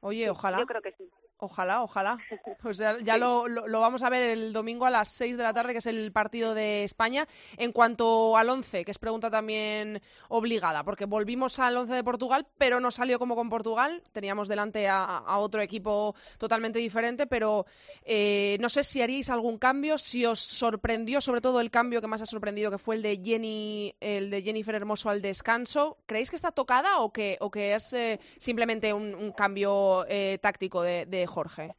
Oye, 0.00 0.30
ojalá. 0.30 0.60
Yo 0.60 0.66
creo 0.66 0.80
que 0.80 0.92
sí. 0.92 1.10
Ojalá, 1.38 1.82
ojalá. 1.82 2.18
Pues 2.60 2.78
ya, 2.78 3.16
lo, 3.16 3.46
lo, 3.46 3.80
vamos 3.80 4.02
a 4.02 4.10
ver 4.10 4.22
el 4.22 4.52
domingo 4.52 4.84
a 4.84 4.90
las 4.90 5.08
6 5.10 5.36
de 5.36 5.42
la 5.42 5.54
tarde, 5.54 5.72
que 5.72 5.78
es 5.78 5.86
el 5.86 6.10
partido 6.10 6.54
de 6.54 6.82
España. 6.82 7.28
En 7.56 7.70
cuanto 7.70 8.36
al 8.36 8.48
11, 8.48 8.84
que 8.84 8.90
es 8.90 8.98
pregunta 8.98 9.30
también 9.30 10.02
obligada, 10.28 10.82
porque 10.82 11.04
volvimos 11.04 11.58
al 11.60 11.76
11 11.76 11.94
de 11.94 12.04
Portugal, 12.04 12.46
pero 12.58 12.80
no 12.80 12.90
salió 12.90 13.18
como 13.18 13.36
con 13.36 13.48
Portugal. 13.48 14.02
Teníamos 14.12 14.48
delante 14.48 14.88
a, 14.88 15.22
otro 15.38 15.62
equipo 15.62 16.16
totalmente 16.36 16.80
diferente, 16.80 17.28
pero 17.28 17.64
eh, 18.04 18.56
no 18.60 18.68
sé 18.68 18.82
si 18.82 19.00
haríais 19.02 19.30
algún 19.30 19.56
cambio, 19.56 19.98
si 19.98 20.26
os 20.26 20.40
sorprendió, 20.40 21.20
sobre 21.20 21.40
todo 21.40 21.60
el 21.60 21.70
cambio 21.70 22.00
que 22.00 22.08
más 22.08 22.22
ha 22.22 22.26
sorprendido, 22.26 22.72
que 22.72 22.78
fue 22.78 22.96
el 22.96 23.02
de 23.02 23.20
Jenny, 23.24 23.94
el 24.00 24.30
de 24.30 24.42
Jennifer 24.42 24.74
Hermoso 24.74 25.10
al 25.10 25.22
descanso. 25.22 25.98
¿Creéis 26.06 26.30
que 26.30 26.36
está 26.36 26.50
tocada 26.50 26.98
o 26.98 27.12
que, 27.12 27.36
o 27.40 27.50
que 27.50 27.74
es 27.74 27.92
eh, 27.92 28.18
simplemente 28.38 28.92
un, 28.92 29.32
cambio 29.36 30.04
eh, 30.08 30.38
táctico 30.40 30.82
de 30.82 31.27
Jorge? 31.28 31.74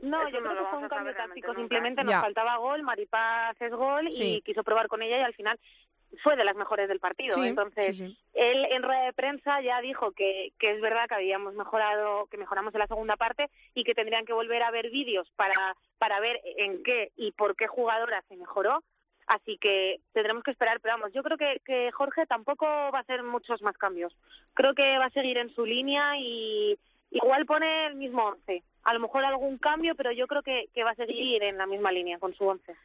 No, 0.00 0.28
yo 0.28 0.40
creo 0.40 0.56
que 0.56 0.70
fue 0.70 0.78
un 0.78 0.88
cambio 0.88 1.14
táctico. 1.14 1.54
Simplemente 1.54 2.04
nos 2.04 2.20
faltaba 2.20 2.56
gol, 2.58 2.82
Maripaz 2.82 3.60
es 3.60 3.72
gol 3.72 4.08
y 4.12 4.42
quiso 4.42 4.62
probar 4.62 4.88
con 4.88 5.02
ella 5.02 5.18
y 5.18 5.22
al 5.22 5.34
final 5.34 5.58
fue 6.22 6.36
de 6.36 6.44
las 6.44 6.56
mejores 6.56 6.88
del 6.88 7.00
partido. 7.00 7.42
Entonces, 7.42 8.00
él 8.00 8.64
en 8.70 8.82
rueda 8.82 9.04
de 9.04 9.12
prensa 9.12 9.60
ya 9.60 9.80
dijo 9.80 10.12
que, 10.12 10.52
que 10.58 10.72
es 10.72 10.80
verdad 10.80 11.06
que 11.08 11.16
habíamos 11.16 11.54
mejorado, 11.54 12.26
que 12.26 12.38
mejoramos 12.38 12.74
en 12.74 12.80
la 12.80 12.86
segunda 12.86 13.16
parte 13.16 13.50
y 13.74 13.84
que 13.84 13.94
tendrían 13.94 14.24
que 14.24 14.32
volver 14.32 14.62
a 14.62 14.70
ver 14.70 14.90
vídeos 14.90 15.28
para, 15.36 15.76
para 15.98 16.20
ver 16.20 16.40
en 16.44 16.82
qué 16.82 17.12
y 17.16 17.32
por 17.32 17.56
qué 17.56 17.66
jugadora 17.66 18.22
se 18.28 18.36
mejoró. 18.36 18.82
Así 19.26 19.58
que 19.58 20.00
tendremos 20.12 20.42
que 20.42 20.52
esperar, 20.52 20.80
pero 20.80 20.94
vamos, 20.94 21.12
yo 21.12 21.22
creo 21.22 21.36
que, 21.36 21.60
que 21.66 21.92
Jorge 21.92 22.24
tampoco 22.26 22.64
va 22.64 22.98
a 22.98 23.02
hacer 23.02 23.22
muchos 23.22 23.60
más 23.60 23.76
cambios. 23.76 24.16
Creo 24.54 24.72
que 24.72 24.96
va 24.96 25.06
a 25.06 25.10
seguir 25.10 25.36
en 25.36 25.54
su 25.54 25.66
línea 25.66 26.14
y, 26.18 26.78
Igual 27.10 27.46
pone 27.46 27.86
el 27.86 27.94
mismo 27.94 28.26
once. 28.26 28.62
A 28.84 28.94
lo 28.94 29.00
mejor 29.00 29.24
algún 29.24 29.58
cambio, 29.58 29.94
pero 29.94 30.12
yo 30.12 30.26
creo 30.26 30.42
que, 30.42 30.68
que 30.74 30.84
va 30.84 30.90
a 30.90 30.96
seguir 30.96 31.42
en 31.42 31.58
la 31.58 31.66
misma 31.66 31.92
línea 31.92 32.18
con 32.18 32.34
su 32.34 32.46
once. 32.46 32.76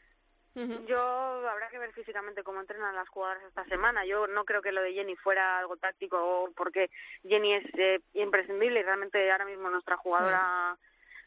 Yo 0.55 0.99
habrá 0.99 1.67
que 1.69 1.79
ver 1.79 1.91
físicamente 1.93 2.43
cómo 2.43 2.61
entrenan 2.61 2.95
las 2.95 3.09
jugadoras 3.09 3.43
esta 3.43 3.65
semana. 3.65 4.05
Yo 4.05 4.27
no 4.27 4.45
creo 4.45 4.61
que 4.61 4.71
lo 4.71 4.83
de 4.83 4.93
Jenny 4.93 5.15
fuera 5.15 5.57
algo 5.57 5.77
táctico 5.77 6.51
porque 6.55 6.91
Jenny 7.27 7.55
es 7.55 7.65
eh, 7.75 7.99
imprescindible 8.13 8.79
y 8.79 8.83
realmente 8.83 9.31
ahora 9.31 9.45
mismo 9.45 9.71
nuestra 9.71 9.97
jugadora 9.97 10.77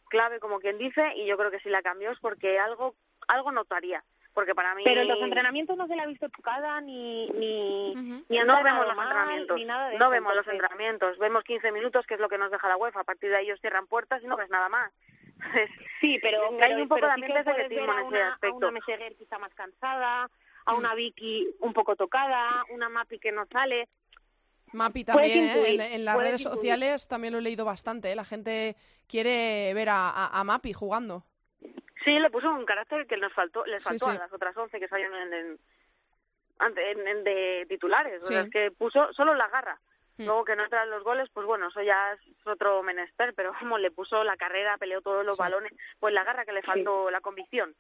clave, 0.09 0.39
como 0.39 0.61
quien 0.61 0.79
dice, 0.79 1.03
y 1.17 1.27
yo 1.27 1.37
creo 1.37 1.51
que 1.51 1.59
si 1.59 1.69
la 1.71 1.83
cambió 1.83 2.13
es 2.13 2.21
porque 2.21 2.61
algo 2.61 2.95
algo 3.27 3.51
notaría 3.51 4.05
porque 4.37 4.55
para 4.55 4.75
mí 4.75 4.83
pero 4.85 5.01
en 5.01 5.09
los 5.09 5.23
entrenamientos 5.23 5.79
no 5.79 5.87
se 5.87 5.97
la 5.97 6.03
ha 6.03 6.07
visto 6.07 6.29
tocada 6.29 6.79
ni 6.83 7.27
ni, 7.31 7.95
ni 8.29 8.39
no 8.45 8.63
vemos 8.63 8.87
los 8.87 8.99
entrenamientos 8.99 9.61
no 9.99 10.11
vemos 10.11 10.37
los 10.37 10.47
entrenamientos 10.47 11.19
vemos 11.19 11.43
15 11.43 11.73
minutos 11.73 12.07
que 12.07 12.15
es 12.15 12.21
lo 12.21 12.29
que 12.29 12.37
nos 12.37 12.51
deja 12.51 12.69
la 12.69 12.77
UEFA 12.77 13.01
a 13.01 13.05
partir 13.05 13.31
de 13.31 13.37
ahí 13.37 13.47
ellos 13.47 13.59
cierran 13.63 13.87
puertas 13.87 14.23
y 14.23 14.27
no 14.27 14.37
ves 14.37 14.51
nada 14.51 14.69
más 14.69 14.93
sí 16.03 16.19
pero, 16.21 16.51
hay 16.61 16.75
un 16.75 16.87
poco 16.87 17.01
también 17.01 17.33
de 17.33 17.45
secretismo 17.45 17.95
en 17.95 18.15
ese 18.15 18.23
aspecto 18.25 18.57
a 18.57 18.69
una 18.69 18.71
Meseguer 18.73 19.17
que 19.17 19.25
está 19.25 19.39
más 19.39 19.55
cansada 19.55 20.29
a 20.67 20.75
una 20.75 20.93
mm. 20.93 20.97
Vicky 20.97 21.49
un 21.61 21.73
poco 21.73 21.97
tocada 21.97 22.63
una 22.69 22.91
Mapi 22.91 23.19
que 23.19 23.33
no 23.33 23.47
sale 23.47 23.89
Mapi 24.73 25.05
también, 25.05 25.45
¿eh? 25.47 25.95
en, 25.95 26.05
las 26.05 26.19
redes 26.19 26.43
sociales 26.43 27.09
también 27.09 27.33
lo 27.33 27.39
he 27.39 27.43
leído 27.43 27.65
bastante. 27.65 28.11
¿eh? 28.11 28.17
La 28.17 28.25
gente 28.25 28.75
quiere 29.07 29.73
ver 29.73 29.89
a, 29.89 30.11
a, 30.11 30.41
a 30.41 30.45
Mapi 30.45 30.73
jugando. 30.73 31.25
Sí, 32.07 32.17
le 32.21 32.31
puso 32.31 32.49
un 32.49 32.65
carácter 32.65 33.05
que 33.09 33.17
nos 33.17 33.33
faltó, 33.33 33.67
les 33.67 33.83
faltó 33.83 34.07
a 34.07 34.15
las 34.15 34.33
otras 34.33 34.57
once 34.57 34.79
que 34.79 34.87
salieron 34.87 35.33
en, 35.33 35.59
en, 36.61 37.25
de 37.25 37.67
titulares. 37.69 38.23
O 38.23 38.27
sea, 38.29 38.43
es 38.43 38.51
que 38.51 38.71
puso 38.71 39.13
solo 39.13 39.35
la 39.35 39.49
garra. 39.49 39.81
Mm. 40.17 40.27
Luego 40.27 40.45
que 40.45 40.55
no 40.55 40.63
entran 40.63 40.89
los 40.89 41.03
goles, 41.03 41.29
pues 41.35 41.45
bueno, 41.49 41.67
eso 41.67 41.83
ya 41.83 42.13
es 42.13 42.21
otro 42.47 42.81
menester, 42.85 43.35
pero 43.35 43.53
como 43.59 43.77
le 43.77 43.91
puso 43.91 44.23
la 44.23 44.37
carrera, 44.37 44.79
peleó 44.79 45.01
todos 45.01 45.27
los 45.27 45.37
balones, 45.37 45.73
pues 45.99 46.15
la 46.15 46.23
garra 46.23 46.45
que 46.45 46.53
le 46.53 46.63
faltó, 46.63 47.11
la 47.11 47.21
convicción. 47.21 47.75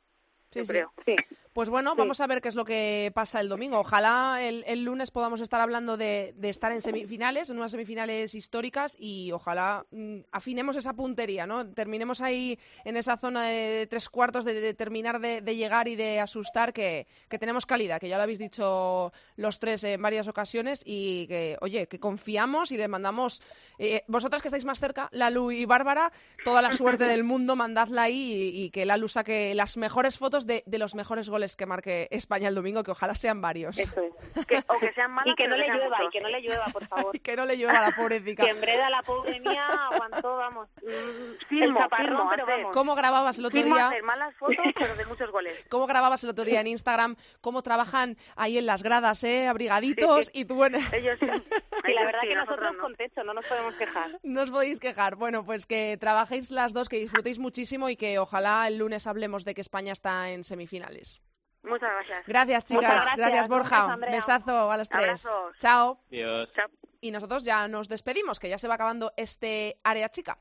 Sí, 0.51 0.65
sí. 0.65 0.73
Creo. 0.73 0.93
sí. 1.05 1.15
Pues 1.57 1.71
bueno, 1.71 1.95
vamos 1.97 2.21
a 2.21 2.27
ver 2.27 2.43
qué 2.43 2.51
es 2.51 2.55
lo 2.55 2.67
que 2.67 3.11
pasa 3.15 3.41
el 3.41 3.49
domingo. 3.49 3.79
Ojalá 3.79 4.43
el, 4.43 4.85
lunes 4.85 5.11
podamos 5.11 5.41
estar 5.41 5.59
hablando 5.59 5.97
de, 5.97 6.35
estar 6.43 6.71
en 6.71 6.83
semifinales, 6.83 7.49
en 7.49 7.57
unas 7.57 7.71
semifinales 7.71 8.35
históricas 8.35 8.95
y 9.01 9.33
ojalá 9.33 9.87
mm, 9.91 10.19
afinemos 10.33 10.77
esa 10.77 10.93
puntería, 10.93 11.47
¿no? 11.47 11.67
Terminemos 11.73 12.21
ahí 12.21 12.59
en 12.85 12.99
esa 12.99 13.17
zona 13.17 13.45
de 13.45 13.87
tres 13.89 14.11
cuartos 14.11 14.45
de, 14.45 14.75
terminar 14.75 15.19
de, 15.19 15.57
llegar 15.57 15.89
y 15.89 15.97
de 15.97 16.21
asustar 16.21 16.75
que, 16.75 17.07
tenemos 17.41 17.65
calidad, 17.65 18.01
que 18.01 18.11
ya 18.11 18.19
lo 18.19 18.25
habéis 18.25 18.39
dicho 18.39 19.15
los 19.37 19.59
tres 19.59 19.83
en 19.85 20.03
varias 20.03 20.29
ocasiones 20.29 20.83
y 20.85 21.27
que, 21.27 21.57
oye, 21.63 21.87
que 21.87 21.99
confiamos 21.99 22.71
y 22.71 22.77
le 22.77 22.87
mandamos, 22.87 23.41
eh, 23.79 24.03
vosotras 24.09 24.43
que 24.43 24.49
estáis 24.49 24.67
más 24.67 24.79
cerca, 24.79 25.09
Lalu 25.11 25.53
y 25.53 25.65
Bárbara, 25.65 26.13
toda 26.45 26.61
la 26.61 26.73
suerte 26.73 27.05
del 27.05 27.25
mundo, 27.25 27.57
mandadla 27.57 28.03
ahí 28.03 28.51
y, 28.55 28.69
que 28.69 28.85
Lalu 28.85 29.09
saque 29.09 29.55
las 29.55 29.79
mejores 29.79 30.19
fotos 30.19 30.47
de 30.47 30.63
los 30.67 30.95
mejores 30.95 31.31
goles 31.31 31.46
que 31.55 31.67
marque 31.67 32.09
España 32.11 32.49
el 32.49 32.55
domingo, 32.55 32.83
que 32.83 32.91
ojalá 32.91 33.15
sean 33.15 33.41
varios. 33.41 33.79
Eso 33.79 34.01
es. 34.01 34.65
o 34.69 34.79
que 34.81 34.93
sean 34.95 35.13
malos, 35.13 35.33
y 35.33 35.37
que 35.37 35.47
no 35.47 35.57
le 35.57 35.69
llueva, 35.69 35.99
y 36.05 36.09
que 36.11 36.21
no 36.21 36.29
le 36.29 36.41
llueva, 36.41 36.65
por 36.73 36.87
favor. 36.87 37.15
y 37.15 37.21
que 37.21 37.37
no 37.37 37.45
le 37.45 37.57
llueva 37.57 37.79
a 37.79 37.91
la 37.91 37.95
pobrecita. 37.95 38.45
que 38.45 38.51
en 38.51 38.61
breda 38.61 38.91
la 38.91 39.03
pobre 39.03 39.39
mía 39.41 39.67
aguantó, 39.93 40.37
vamos, 40.37 40.69
mm, 40.83 41.63
el 41.63 41.75
chaparrón, 41.75 42.29
pero 42.31 42.47
vamos. 42.47 42.73
¿Cómo 42.73 42.95
grababas 42.95 43.39
el 43.39 43.45
otro 43.45 43.63
día? 43.63 43.89
hacer 43.89 44.03
malas 44.03 44.35
fotos, 44.37 44.57
pero 44.75 44.95
de 44.97 45.07
muchos 45.07 45.31
goles. 45.31 45.65
¿Cómo 45.69 45.87
grababas 45.87 46.25
el 46.25 46.31
otro 46.31 46.45
día 46.45 46.61
en 46.61 46.67
Instagram? 46.69 47.17
¿Cómo 47.41 47.63
trabajan 47.63 48.17
ahí 48.35 48.59
en 48.59 48.67
las 48.67 48.83
gradas, 48.83 49.23
eh, 49.25 49.47
abrigaditos? 49.47 50.31
Y 50.33 50.47
tú, 50.47 50.55
bueno... 50.55 50.79
Ellos 50.93 51.19
sí. 51.19 51.27
Y 51.27 51.93
la 51.93 52.05
verdad 52.05 52.21
que 52.23 52.35
nosotros 52.35 52.75
no. 52.75 52.83
con 52.83 52.95
techo, 52.97 53.23
no 53.23 53.35
nos 53.35 53.47
podemos 53.47 53.75
quejar. 53.75 54.11
No 54.23 54.43
os 54.43 54.51
podéis 54.51 54.81
quejar. 54.81 55.17
Bueno, 55.17 55.45
pues 55.45 55.67
que 55.67 55.97
trabajéis 55.99 56.51
las 56.51 56.73
dos, 56.73 56.89
que 56.89 56.99
disfrutéis 56.99 57.39
muchísimo 57.39 57.89
y 57.89 57.97
que 57.97 58.19
ojalá 58.19 58.67
el 58.67 58.79
lunes 58.79 59.07
hablemos 59.07 59.45
de 59.45 59.55
que 59.55 59.61
España 59.61 59.93
está 59.93 60.31
en 60.31 60.45
semifinales. 60.45 61.23
Muchas 61.67 61.91
gracias. 61.91 62.27
Gracias, 62.27 62.65
chicas. 62.65 63.17
Gracias, 63.17 63.49
Borja. 63.49 63.97
Besazo 63.97 64.71
a 64.71 64.77
los 64.77 64.89
tres. 64.89 65.29
Chao. 65.59 66.01
Chao. 66.11 66.69
Y 67.01 67.11
nosotros 67.11 67.45
ya 67.45 67.69
nos 67.69 67.89
despedimos, 67.89 68.41
que 68.41 68.49
ya 68.49 68.59
se 68.59 68.69
va 68.69 68.75
acabando 68.75 69.13
este 69.17 69.79
área 69.85 70.09
chica. 70.09 70.39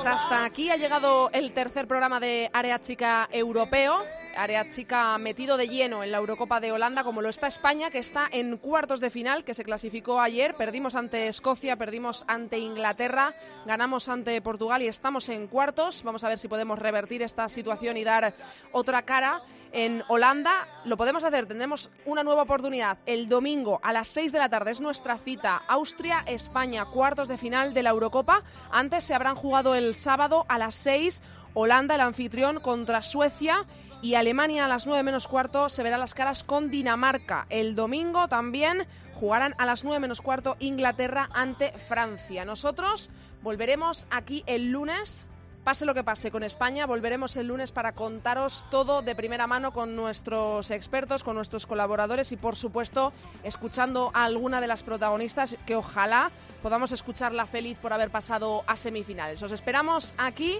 Pues 0.00 0.14
hasta 0.14 0.44
aquí 0.44 0.70
ha 0.70 0.76
llegado 0.76 1.28
el 1.32 1.50
tercer 1.50 1.88
programa 1.88 2.20
de 2.20 2.48
Área 2.52 2.78
Chica 2.78 3.28
Europeo. 3.32 4.04
Área 4.38 4.70
Chica 4.70 5.18
metido 5.18 5.56
de 5.56 5.66
lleno 5.66 6.04
en 6.04 6.12
la 6.12 6.18
Eurocopa 6.18 6.60
de 6.60 6.70
Holanda, 6.70 7.02
como 7.02 7.22
lo 7.22 7.28
está 7.28 7.48
España, 7.48 7.90
que 7.90 7.98
está 7.98 8.28
en 8.30 8.56
cuartos 8.56 9.00
de 9.00 9.10
final, 9.10 9.44
que 9.44 9.52
se 9.52 9.64
clasificó 9.64 10.20
ayer. 10.20 10.54
Perdimos 10.54 10.94
ante 10.94 11.26
Escocia, 11.26 11.74
perdimos 11.74 12.24
ante 12.28 12.58
Inglaterra, 12.58 13.34
ganamos 13.66 14.08
ante 14.08 14.40
Portugal 14.40 14.80
y 14.82 14.86
estamos 14.86 15.28
en 15.28 15.48
cuartos. 15.48 16.04
Vamos 16.04 16.22
a 16.22 16.28
ver 16.28 16.38
si 16.38 16.46
podemos 16.46 16.78
revertir 16.78 17.22
esta 17.22 17.48
situación 17.48 17.96
y 17.96 18.04
dar 18.04 18.32
otra 18.70 19.02
cara 19.02 19.42
en 19.72 20.04
Holanda. 20.06 20.68
Lo 20.84 20.96
podemos 20.96 21.24
hacer, 21.24 21.46
tendremos 21.46 21.90
una 22.06 22.22
nueva 22.22 22.42
oportunidad 22.42 22.98
el 23.06 23.28
domingo 23.28 23.80
a 23.82 23.92
las 23.92 24.06
6 24.08 24.30
de 24.30 24.38
la 24.38 24.48
tarde. 24.48 24.70
Es 24.70 24.80
nuestra 24.80 25.18
cita. 25.18 25.62
Austria-España, 25.66 26.84
cuartos 26.86 27.26
de 27.26 27.38
final 27.38 27.74
de 27.74 27.82
la 27.82 27.90
Eurocopa. 27.90 28.44
Antes 28.70 29.02
se 29.02 29.14
habrán 29.14 29.34
jugado 29.34 29.74
el 29.74 29.96
sábado 29.96 30.46
a 30.48 30.58
las 30.58 30.76
6 30.76 31.22
Holanda, 31.54 31.96
el 31.96 32.02
anfitrión, 32.02 32.60
contra 32.60 33.02
Suecia. 33.02 33.66
Y 34.00 34.14
Alemania 34.14 34.64
a 34.64 34.68
las 34.68 34.86
9 34.86 35.02
menos 35.02 35.26
cuarto 35.26 35.68
se 35.68 35.82
verá 35.82 35.98
las 35.98 36.14
caras 36.14 36.44
con 36.44 36.70
Dinamarca. 36.70 37.46
El 37.50 37.74
domingo 37.74 38.28
también 38.28 38.86
jugarán 39.14 39.54
a 39.58 39.66
las 39.66 39.82
9 39.82 39.98
menos 39.98 40.20
cuarto 40.20 40.56
Inglaterra 40.60 41.28
ante 41.32 41.72
Francia. 41.72 42.44
Nosotros 42.44 43.10
volveremos 43.42 44.06
aquí 44.10 44.44
el 44.46 44.70
lunes 44.70 45.28
Pase 45.68 45.84
lo 45.84 45.92
que 45.92 46.02
pase 46.02 46.30
con 46.30 46.42
España, 46.44 46.86
volveremos 46.86 47.36
el 47.36 47.48
lunes 47.48 47.72
para 47.72 47.92
contaros 47.92 48.64
todo 48.70 49.02
de 49.02 49.14
primera 49.14 49.46
mano 49.46 49.70
con 49.70 49.96
nuestros 49.96 50.70
expertos, 50.70 51.22
con 51.22 51.36
nuestros 51.36 51.66
colaboradores 51.66 52.32
y, 52.32 52.38
por 52.38 52.56
supuesto, 52.56 53.12
escuchando 53.42 54.10
a 54.14 54.24
alguna 54.24 54.62
de 54.62 54.66
las 54.66 54.82
protagonistas 54.82 55.58
que 55.66 55.76
ojalá 55.76 56.30
podamos 56.62 56.90
escucharla 56.92 57.44
feliz 57.44 57.76
por 57.76 57.92
haber 57.92 58.08
pasado 58.08 58.64
a 58.66 58.78
semifinales. 58.78 59.42
Os 59.42 59.52
esperamos 59.52 60.14
aquí 60.16 60.58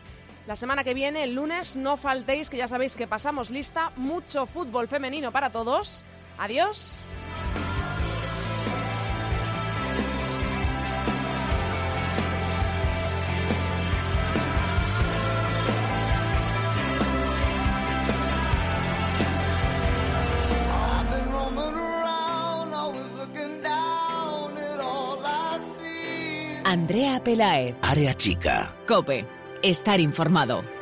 la 0.48 0.56
semana 0.56 0.82
que 0.82 0.94
viene, 0.94 1.24
el 1.24 1.34
lunes. 1.34 1.76
No 1.76 1.98
faltéis, 1.98 2.48
que 2.48 2.56
ya 2.56 2.66
sabéis 2.66 2.96
que 2.96 3.06
pasamos 3.06 3.50
lista. 3.50 3.92
Mucho 3.96 4.46
fútbol 4.46 4.88
femenino 4.88 5.30
para 5.30 5.50
todos. 5.50 6.04
Adiós. 6.38 7.04
Andrea 26.64 27.22
Pelaez. 27.22 27.76
Área 27.82 28.14
chica. 28.14 28.74
Cope. 28.86 29.37
Estar 29.62 29.98
informado. 29.98 30.77